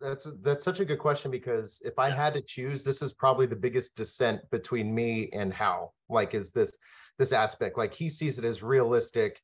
that's 0.00 0.26
that's 0.42 0.64
such 0.64 0.80
a 0.80 0.84
good 0.84 0.98
question 0.98 1.30
because 1.30 1.80
if 1.84 1.98
I 1.98 2.10
had 2.10 2.34
to 2.34 2.40
choose, 2.40 2.84
this 2.84 3.02
is 3.02 3.12
probably 3.12 3.46
the 3.46 3.56
biggest 3.56 3.96
dissent 3.96 4.40
between 4.50 4.94
me 4.94 5.30
and 5.32 5.52
Hal. 5.52 5.94
Like, 6.08 6.34
is 6.34 6.50
this 6.50 6.72
this 7.18 7.32
aspect? 7.32 7.78
Like, 7.78 7.94
he 7.94 8.08
sees 8.08 8.38
it 8.38 8.44
as 8.44 8.62
realistic 8.62 9.40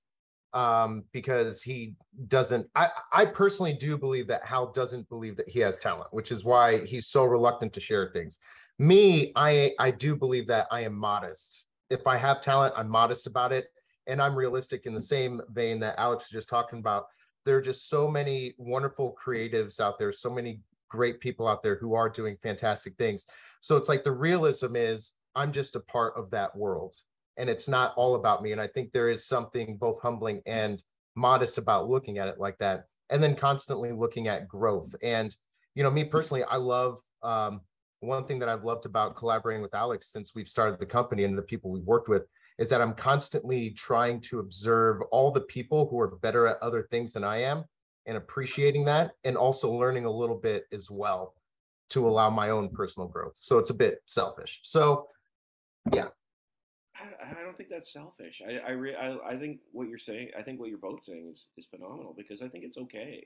um 0.53 1.05
because 1.13 1.63
he 1.63 1.95
doesn't 2.27 2.67
i 2.75 2.89
i 3.13 3.25
personally 3.25 3.73
do 3.73 3.97
believe 3.97 4.27
that 4.27 4.45
hal 4.45 4.73
doesn't 4.73 5.09
believe 5.09 5.37
that 5.37 5.49
he 5.49 5.61
has 5.61 5.79
talent 5.79 6.09
which 6.11 6.33
is 6.33 6.45
why 6.45 6.85
he's 6.85 7.07
so 7.07 7.25
reluctant 7.25 7.73
to 7.73 7.81
share 7.81 8.11
things 8.13 8.39
me 8.79 9.31
i 9.37 9.71
i 9.79 9.93
do 9.93 10.17
believe 10.17 10.49
that 10.49 10.67
i 10.73 10.81
am 10.81 10.93
modest 10.93 11.67
if 11.89 12.05
i 12.05 12.17
have 12.17 12.41
talent 12.41 12.75
i'm 12.77 12.89
modest 12.89 13.29
about 13.29 13.53
it 13.53 13.69
and 14.09 14.21
i'm 14.21 14.35
realistic 14.35 14.87
in 14.87 14.95
the 14.95 15.01
same 15.01 15.41
vein 15.51 15.79
that 15.79 15.95
alex 15.99 16.25
was 16.25 16.41
just 16.41 16.49
talking 16.49 16.81
about 16.81 17.05
there 17.45 17.57
are 17.57 17.63
just 17.63 17.89
so 17.89 18.09
many 18.09 18.55
wonderful 18.59 19.17
creatives 19.23 19.81
out 19.81 19.99
there, 19.99 20.13
so 20.13 20.31
many 20.31 20.61
great 20.89 21.21
people 21.21 21.47
out 21.49 21.63
there 21.63 21.77
who 21.77 21.95
are 21.95 22.09
doing 22.09 22.37
fantastic 22.43 22.97
things. 22.97 23.27
So 23.61 23.77
it's 23.77 23.89
like 23.89 24.05
the 24.05 24.13
realism 24.13 24.77
is 24.77 25.15
I'm 25.35 25.53
just 25.53 25.77
a 25.77 25.81
part 25.81 26.15
of 26.17 26.31
that 26.31 26.55
world 26.57 26.95
and 27.37 27.49
it's 27.49 27.69
not 27.69 27.95
all 27.97 28.17
about 28.17 28.43
me. 28.43 28.53
And 28.53 28.61
I 28.61 28.67
think 28.67 28.93
there 28.93 29.09
is 29.09 29.27
something 29.27 29.77
both 29.77 30.01
humbling 30.03 30.43
and 30.47 30.83
modest 31.17 31.59
about 31.59 31.89
looking 31.89 32.19
at 32.19 32.29
it 32.29 32.39
like 32.39 32.59
that. 32.59 32.85
And 33.09 33.23
then 33.23 33.35
constantly 33.35 33.93
looking 33.93 34.29
at 34.29 34.47
growth. 34.47 34.95
And, 35.03 35.35
you 35.75 35.83
know, 35.83 35.91
me 35.91 36.05
personally, 36.05 36.45
I 36.45 36.57
love 36.57 36.99
um, 37.23 37.61
one 38.01 38.25
thing 38.25 38.39
that 38.39 38.49
I've 38.49 38.65
loved 38.65 38.87
about 38.87 39.17
collaborating 39.17 39.63
with 39.63 39.75
Alex 39.75 40.13
since 40.13 40.35
we've 40.35 40.49
started 40.49 40.79
the 40.79 40.87
company 40.87 41.25
and 41.25 41.37
the 41.37 41.43
people 41.43 41.71
we've 41.71 41.83
worked 41.83 42.09
with 42.09 42.27
is 42.61 42.69
that 42.69 42.83
I'm 42.83 42.95
constantly 42.95 43.71
trying 43.71 44.21
to 44.21 44.39
observe 44.39 45.01
all 45.11 45.33
the 45.33 45.41
people 45.41 45.89
who 45.89 45.99
are 45.99 46.17
better 46.19 46.47
at 46.47 46.59
other 46.63 46.83
things 46.83 47.15
than 47.15 47.25
I 47.25 47.39
am 47.39 47.65
and 48.07 48.19
appreciating 48.19 48.85
that 48.85 49.13
and 49.25 49.37
also 49.37 49.73
learning 49.73 50.05
a 50.05 50.11
little 50.11 50.37
bit 50.37 50.67
as 50.71 50.91
well 50.91 51.35
to 51.89 52.07
allow 52.07 52.29
my 52.29 52.51
own 52.51 52.69
personal 52.69 53.09
growth. 53.09 53.33
So 53.35 53.59
it's 53.59 53.71
a 53.71 53.75
bit 53.75 54.03
selfish. 54.07 54.61
So 54.63 55.09
yeah. 55.93 56.09
I, 56.95 57.31
I 57.31 57.43
don't 57.43 57.57
think 57.57 57.71
that's 57.71 57.93
selfish. 57.93 58.43
I 58.47 58.59
I, 58.59 58.71
re, 58.73 58.95
I 58.95 59.17
I 59.31 59.37
think 59.39 59.61
what 59.73 59.89
you're 59.89 59.99
saying, 59.99 60.29
I 60.39 60.43
think 60.43 60.61
what 60.61 60.69
you're 60.69 60.79
both 60.79 61.03
saying 61.03 61.29
is 61.31 61.47
is 61.57 61.67
phenomenal 61.67 62.15
because 62.17 62.43
I 62.43 62.49
think 62.49 62.65
it's 62.65 62.77
okay 62.77 63.25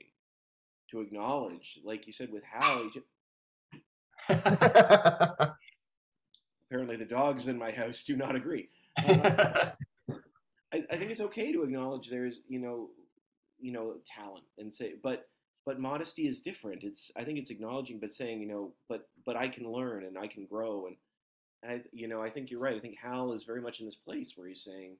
to 0.91 1.01
acknowledge, 1.01 1.79
like 1.83 2.07
you 2.07 2.13
said 2.13 2.31
with 2.31 2.43
Hal, 2.43 2.89
Apparently, 6.69 6.95
the 6.95 7.05
dogs 7.05 7.49
in 7.49 7.57
my 7.57 7.71
house 7.71 8.03
do 8.03 8.15
not 8.15 8.35
agree. 8.35 8.69
I, 8.99 9.73
I 10.73 10.97
think 10.97 11.11
it's 11.11 11.21
okay 11.21 11.51
to 11.51 11.63
acknowledge 11.63 12.09
there's 12.09 12.39
you 12.47 12.59
know 12.59 12.89
you 13.59 13.71
know 13.71 13.95
talent 14.05 14.45
and 14.57 14.73
say 14.73 14.93
but 15.03 15.27
but 15.65 15.79
modesty 15.79 16.27
is 16.27 16.41
different 16.41 16.83
it's 16.83 17.11
i 17.17 17.23
think 17.23 17.39
it's 17.39 17.49
acknowledging 17.49 17.99
but 17.99 18.13
saying 18.13 18.41
you 18.41 18.47
know 18.47 18.73
but 18.89 19.07
but 19.25 19.35
i 19.35 19.47
can 19.47 19.71
learn 19.71 20.03
and 20.05 20.17
i 20.17 20.27
can 20.27 20.45
grow 20.45 20.87
and 20.87 20.95
I, 21.67 21.81
you 21.91 22.07
know, 22.07 22.21
I 22.21 22.29
think 22.29 22.51
you're 22.51 22.59
right. 22.59 22.75
I 22.75 22.79
think 22.79 22.97
Hal 23.01 23.33
is 23.33 23.43
very 23.43 23.61
much 23.61 23.79
in 23.79 23.85
this 23.85 23.95
place 23.95 24.33
where 24.35 24.47
he's 24.47 24.63
saying, 24.63 24.97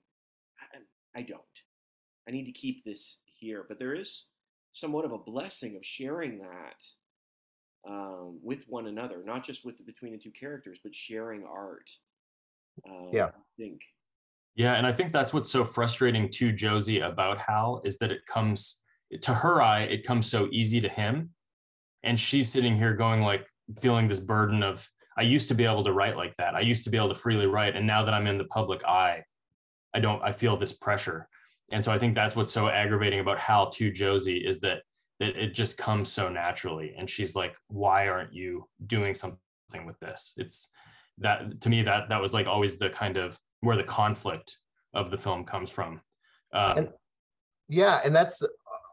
I, 1.16 1.20
I 1.20 1.22
don't. 1.24 1.42
I 2.28 2.32
need 2.32 2.46
to 2.46 2.52
keep 2.52 2.84
this 2.84 3.18
here. 3.26 3.66
But 3.68 3.80
there 3.80 3.94
is 3.96 4.26
somewhat 4.72 5.06
of 5.06 5.12
a 5.12 5.18
blessing 5.18 5.76
of 5.76 5.86
sharing 5.86 6.40
that 6.40 7.90
um, 7.90 8.40
with 8.44 8.64
one 8.68 8.88
another, 8.88 9.24
not 9.26 9.46
just 9.46 9.66
with 9.66 9.86
between 9.86 10.14
the 10.14 10.18
two 10.18 10.32
characters, 10.32 10.80
but 10.84 10.96
sharing 10.96 11.46
art. 11.46 11.90
Um, 12.88 13.10
yeah, 13.12 13.26
I 13.26 13.32
think. 13.58 13.82
Yeah, 14.56 14.76
and 14.76 14.88
I 14.88 14.92
think 14.94 15.12
that's 15.12 15.34
what's 15.34 15.52
so 15.52 15.66
frustrating 15.66 16.30
to 16.32 16.52
Josie 16.52 17.00
about 17.00 17.42
Hal 17.42 17.82
is 17.84 17.98
that 17.98 18.12
it 18.12 18.26
comes 18.26 18.82
to 19.22 19.34
her 19.34 19.62
eye, 19.62 19.82
it 19.82 20.06
comes 20.06 20.30
so 20.30 20.48
easy 20.52 20.80
to 20.82 20.90
him, 20.90 21.32
and 22.04 22.20
she's 22.20 22.52
sitting 22.52 22.76
here 22.76 22.94
going 22.94 23.22
like 23.22 23.46
feeling 23.82 24.08
this 24.08 24.20
burden 24.20 24.64
of 24.64 24.90
I 25.18 25.22
used 25.22 25.48
to 25.48 25.56
be 25.56 25.66
able 25.66 25.84
to 25.84 25.94
write 25.94 26.18
like 26.18 26.36
that. 26.38 26.56
I 26.56 26.60
used 26.60 26.84
to 26.86 26.90
be 26.90 26.98
able 26.98 27.10
to 27.10 27.16
freely 27.16 27.48
write. 27.48 27.76
And 27.76 27.88
now 27.88 28.04
that 28.04 28.14
I'm 28.14 28.28
in 28.28 28.38
the 28.38 28.46
public 28.46 28.84
eye, 28.84 29.24
I 29.94 30.00
don't, 30.00 30.22
I 30.22 30.32
feel 30.32 30.58
this 30.58 30.74
pressure. 30.74 31.30
And 31.72 31.84
so 31.84 31.92
I 31.92 31.98
think 31.98 32.16
that's 32.16 32.36
what's 32.36 32.52
so 32.52 32.68
aggravating 32.68 33.20
about 33.20 33.40
Hal 33.40 33.70
to 33.72 33.92
Josie 33.92 34.38
is 34.46 34.60
that, 34.60 34.80
that 35.20 35.38
it 35.38 35.54
just 35.54 35.78
comes 35.78 36.12
so 36.12 36.28
naturally. 36.28 36.94
And 36.98 37.10
she's 37.10 37.34
like, 37.34 37.56
why 37.68 38.10
aren't 38.10 38.34
you 38.34 38.68
doing 38.86 39.16
something 39.16 39.40
with 39.86 39.98
this? 40.00 40.34
It's 40.36 40.70
that 41.20 41.62
to 41.62 41.70
me, 41.70 41.82
that, 41.84 42.10
that 42.10 42.22
was 42.22 42.34
like 42.34 42.48
always 42.48 42.78
the 42.78 42.90
kind 42.90 43.18
of 43.18 43.40
where 43.62 43.78
the 43.78 43.84
conflict 43.84 44.58
of 44.94 45.12
the 45.12 45.18
film 45.18 45.44
comes 45.44 45.70
from. 45.70 46.02
Um, 46.54 46.78
and, 46.78 46.90
yeah. 47.68 48.02
And 48.04 48.16
that's 48.16 48.44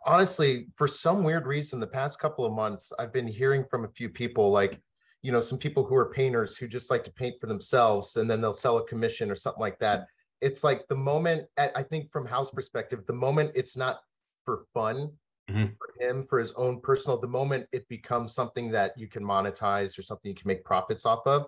honestly, 0.06 0.68
for 0.76 0.88
some 0.88 1.22
weird 1.24 1.46
reason, 1.46 1.80
the 1.80 1.86
past 1.86 2.18
couple 2.18 2.44
of 2.44 2.52
months, 2.52 2.92
I've 2.98 3.12
been 3.12 3.26
hearing 3.26 3.64
from 3.70 3.84
a 3.84 3.88
few 3.88 4.08
people 4.08 4.50
like, 4.50 4.80
you 5.22 5.30
know 5.30 5.40
some 5.40 5.58
people 5.58 5.84
who 5.84 5.94
are 5.94 6.10
painters 6.10 6.56
who 6.56 6.68
just 6.68 6.90
like 6.90 7.04
to 7.04 7.12
paint 7.12 7.40
for 7.40 7.46
themselves 7.46 8.16
and 8.16 8.28
then 8.28 8.40
they'll 8.40 8.52
sell 8.52 8.78
a 8.78 8.84
commission 8.84 9.30
or 9.30 9.36
something 9.36 9.60
like 9.60 9.78
that 9.78 10.06
it's 10.40 10.64
like 10.64 10.86
the 10.88 10.94
moment 10.94 11.46
i 11.56 11.82
think 11.82 12.10
from 12.12 12.26
Hal's 12.26 12.50
perspective 12.50 13.06
the 13.06 13.12
moment 13.12 13.52
it's 13.54 13.76
not 13.76 14.00
for 14.44 14.64
fun 14.74 15.10
mm-hmm. 15.48 15.66
for 15.78 16.04
him 16.04 16.26
for 16.28 16.38
his 16.38 16.52
own 16.52 16.80
personal 16.80 17.18
the 17.18 17.26
moment 17.26 17.66
it 17.72 17.88
becomes 17.88 18.34
something 18.34 18.70
that 18.70 18.92
you 18.98 19.06
can 19.06 19.22
monetize 19.22 19.98
or 19.98 20.02
something 20.02 20.28
you 20.28 20.34
can 20.34 20.48
make 20.48 20.64
profits 20.64 21.06
off 21.06 21.24
of 21.26 21.46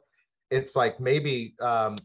it's 0.54 0.76
like 0.76 0.98
maybe 1.00 1.54
um, 1.60 1.96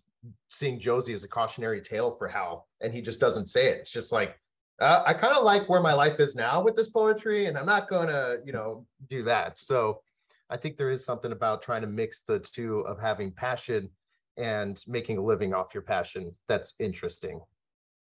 seeing 0.49 0.79
josie 0.79 1.13
as 1.13 1.23
a 1.23 1.27
cautionary 1.27 1.81
tale 1.81 2.15
for 2.15 2.27
hal 2.27 2.67
and 2.81 2.93
he 2.93 3.01
just 3.01 3.19
doesn't 3.19 3.45
say 3.45 3.67
it 3.67 3.77
it's 3.79 3.91
just 3.91 4.11
like 4.11 4.37
uh, 4.81 5.03
i 5.05 5.13
kind 5.13 5.35
of 5.35 5.43
like 5.43 5.67
where 5.69 5.81
my 5.81 5.93
life 5.93 6.19
is 6.19 6.35
now 6.35 6.61
with 6.61 6.75
this 6.75 6.89
poetry 6.89 7.45
and 7.45 7.57
i'm 7.57 7.65
not 7.65 7.87
gonna 7.89 8.37
you 8.45 8.51
know 8.51 8.85
do 9.09 9.23
that 9.23 9.57
so 9.57 10.01
I 10.49 10.57
think 10.57 10.77
there 10.77 10.89
is 10.89 11.05
something 11.05 11.31
about 11.31 11.61
trying 11.61 11.81
to 11.81 11.87
mix 11.87 12.23
the 12.23 12.39
two 12.39 12.79
of 12.81 12.99
having 12.99 13.31
passion 13.31 13.89
and 14.37 14.81
making 14.87 15.17
a 15.17 15.21
living 15.21 15.53
off 15.53 15.73
your 15.73 15.83
passion 15.83 16.35
that's 16.47 16.73
interesting. 16.79 17.39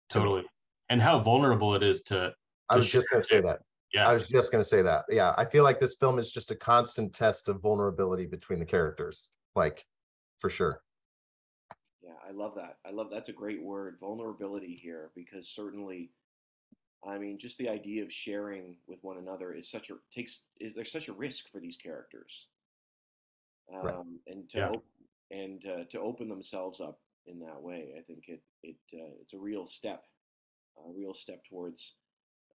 Totally. 0.08 0.44
And 0.88 1.02
how 1.02 1.18
vulnerable 1.18 1.74
it 1.74 1.82
is 1.82 2.02
to. 2.04 2.14
to 2.14 2.34
I 2.68 2.76
was 2.76 2.90
just 2.90 3.08
going 3.10 3.22
to 3.22 3.28
say 3.28 3.40
that. 3.40 3.60
Yeah. 3.92 4.08
I 4.08 4.12
was 4.12 4.28
just 4.28 4.52
going 4.52 4.62
to 4.62 4.68
say 4.68 4.82
that. 4.82 5.04
Yeah. 5.08 5.34
I 5.38 5.44
feel 5.44 5.64
like 5.64 5.80
this 5.80 5.96
film 5.96 6.18
is 6.18 6.30
just 6.30 6.52
a 6.52 6.56
constant 6.56 7.12
test 7.12 7.48
of 7.48 7.60
vulnerability 7.60 8.26
between 8.26 8.60
the 8.60 8.64
characters, 8.64 9.28
like 9.56 9.84
for 10.40 10.50
sure. 10.50 10.82
Yeah. 12.02 12.10
I 12.26 12.32
love 12.32 12.54
that. 12.56 12.78
I 12.86 12.90
love 12.90 13.08
that's 13.12 13.28
a 13.28 13.32
great 13.32 13.62
word, 13.62 13.96
vulnerability 14.00 14.78
here, 14.80 15.10
because 15.14 15.48
certainly 15.54 16.10
I 17.06 17.18
mean, 17.18 17.38
just 17.38 17.56
the 17.58 17.68
idea 17.68 18.02
of 18.02 18.12
sharing 18.12 18.76
with 18.86 18.98
one 19.02 19.16
another 19.16 19.52
is 19.52 19.70
such 19.70 19.90
a 19.90 19.94
takes 20.14 20.40
is 20.60 20.74
there's 20.74 20.92
such 20.92 21.08
a 21.08 21.12
risk 21.12 21.50
for 21.50 21.58
these 21.58 21.76
characters, 21.76 22.48
um, 23.74 23.82
right. 23.82 23.96
and 24.26 24.50
to 24.50 24.58
yeah. 24.58 24.68
op- 24.68 24.84
and 25.30 25.64
uh, 25.64 25.84
to 25.90 26.00
open 26.00 26.28
themselves 26.28 26.80
up 26.80 27.00
in 27.26 27.38
that 27.40 27.60
way, 27.60 27.94
I 27.98 28.02
think 28.02 28.24
it 28.28 28.42
it 28.62 28.76
uh, 28.92 29.14
it's 29.22 29.32
a 29.32 29.38
real 29.38 29.66
step, 29.66 30.04
a 30.76 30.92
real 30.92 31.14
step 31.14 31.42
towards 31.48 31.94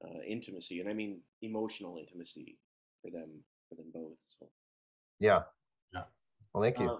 uh, 0.04 0.22
intimacy, 0.28 0.80
and 0.80 0.90
I 0.90 0.94
mean 0.94 1.22
emotional 1.42 1.98
intimacy 1.98 2.58
for 3.02 3.10
them 3.10 3.30
for 3.68 3.76
them 3.76 3.88
both. 3.92 4.18
So. 4.40 4.48
Yeah. 5.20 5.42
Yeah. 5.92 6.04
Well, 6.54 6.62
thank 6.62 6.80
you. 6.80 7.00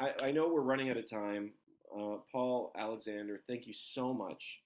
I, 0.00 0.26
I 0.26 0.30
know 0.30 0.48
we're 0.48 0.62
running 0.62 0.90
out 0.90 0.96
of 0.96 1.08
time. 1.08 1.52
Uh, 1.94 2.16
Paul 2.32 2.72
Alexander, 2.76 3.42
thank 3.48 3.66
you 3.66 3.74
so 3.74 4.14
much 4.14 4.60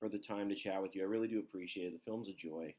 for 0.00 0.08
the 0.08 0.18
time 0.18 0.48
to 0.48 0.54
chat 0.54 0.82
with 0.82 0.96
you. 0.96 1.02
I 1.02 1.04
really 1.04 1.28
do 1.28 1.38
appreciate 1.38 1.86
it. 1.86 1.92
The 1.92 2.10
film's 2.10 2.28
a 2.28 2.34
joy. 2.34 2.74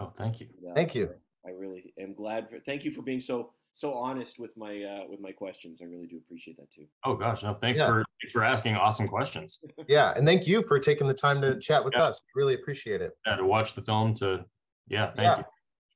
Oh, 0.00 0.12
thank 0.16 0.40
you. 0.40 0.48
Uh, 0.68 0.74
thank 0.74 0.94
you. 0.94 1.10
I 1.46 1.50
really 1.50 1.94
am 2.00 2.14
glad. 2.14 2.50
For, 2.50 2.58
thank 2.66 2.84
you 2.84 2.90
for 2.90 3.02
being 3.02 3.20
so 3.20 3.52
so 3.72 3.92
honest 3.92 4.38
with 4.38 4.56
my 4.56 4.82
uh, 4.82 5.08
with 5.08 5.20
my 5.20 5.30
questions. 5.30 5.80
I 5.80 5.84
really 5.84 6.06
do 6.06 6.16
appreciate 6.16 6.56
that 6.56 6.72
too. 6.72 6.86
Oh 7.04 7.14
gosh, 7.14 7.42
no, 7.42 7.54
thanks 7.54 7.78
yeah. 7.78 7.86
for 7.86 8.04
thanks 8.20 8.32
for 8.32 8.42
asking 8.42 8.74
awesome 8.74 9.06
questions. 9.06 9.60
yeah, 9.88 10.12
and 10.16 10.26
thank 10.26 10.46
you 10.46 10.62
for 10.64 10.80
taking 10.80 11.06
the 11.06 11.14
time 11.14 11.40
to 11.42 11.58
chat 11.60 11.84
with 11.84 11.94
yeah. 11.96 12.04
us. 12.04 12.20
Really 12.34 12.54
appreciate 12.54 13.00
it. 13.00 13.12
Yeah, 13.26 13.36
to 13.36 13.44
watch 13.44 13.74
the 13.74 13.82
film. 13.82 14.14
To 14.14 14.44
yeah, 14.88 15.06
thank 15.06 15.20
yeah, 15.20 15.38
you 15.38 15.44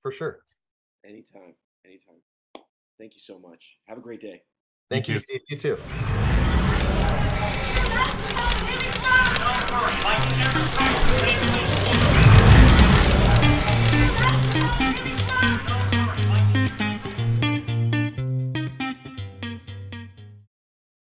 for 0.00 0.12
sure. 0.12 0.40
Anytime, 1.04 1.54
anytime. 1.84 2.16
Thank 2.98 3.14
you 3.14 3.20
so 3.20 3.38
much. 3.38 3.78
Have 3.88 3.98
a 3.98 4.02
great 4.02 4.20
day. 4.20 4.42
Thank 4.90 5.06
you, 5.06 5.14
you 5.14 5.20
Steve. 5.20 5.40
You 5.48 5.56
too. 5.56 5.78
Like 10.02 11.79